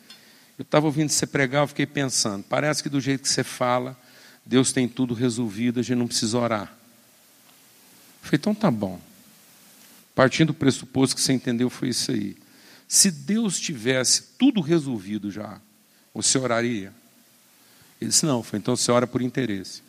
[0.57, 3.99] Eu estava ouvindo você pregar, eu fiquei pensando, parece que do jeito que você fala,
[4.47, 6.73] Deus tem tudo resolvido, a gente não precisa orar.
[8.23, 9.10] Eu falei, então tá bom.
[10.21, 12.37] Partindo do pressuposto que você entendeu foi isso aí.
[12.87, 15.59] Se Deus tivesse tudo resolvido já,
[16.13, 16.93] você oraria?
[17.99, 19.83] Ele disse, não, foi então você ora por interesse.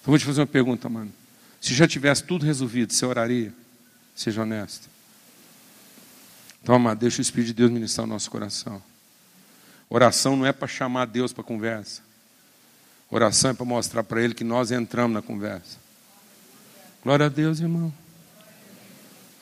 [0.00, 1.12] Então vou te fazer uma pergunta, mano.
[1.60, 3.52] Se já tivesse tudo resolvido, você oraria?
[4.14, 4.88] Seja honesto.
[6.62, 8.80] Então, amado, deixa o Espírito de Deus ministrar o nosso coração.
[9.90, 12.00] Oração não é para chamar Deus para conversa.
[13.10, 15.82] Oração é para mostrar para Ele que nós entramos na conversa.
[17.04, 17.92] Glória a Deus, irmão.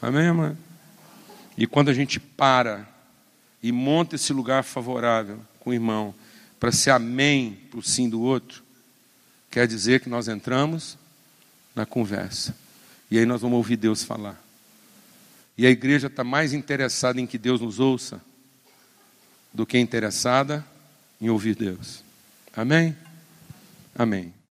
[0.03, 0.59] Amém, irmão?
[1.57, 2.89] E quando a gente para
[3.63, 6.13] e monta esse lugar favorável com o irmão,
[6.59, 8.65] para ser amém para o sim do outro,
[9.49, 10.99] quer dizer que nós entramos
[11.73, 12.53] na conversa.
[13.09, 14.43] E aí nós vamos ouvir Deus falar.
[15.57, 18.21] E a igreja está mais interessada em que Deus nos ouça
[19.55, 20.67] do que interessada
[21.21, 22.03] em ouvir Deus.
[22.57, 22.97] Amém?
[23.95, 24.42] Amém.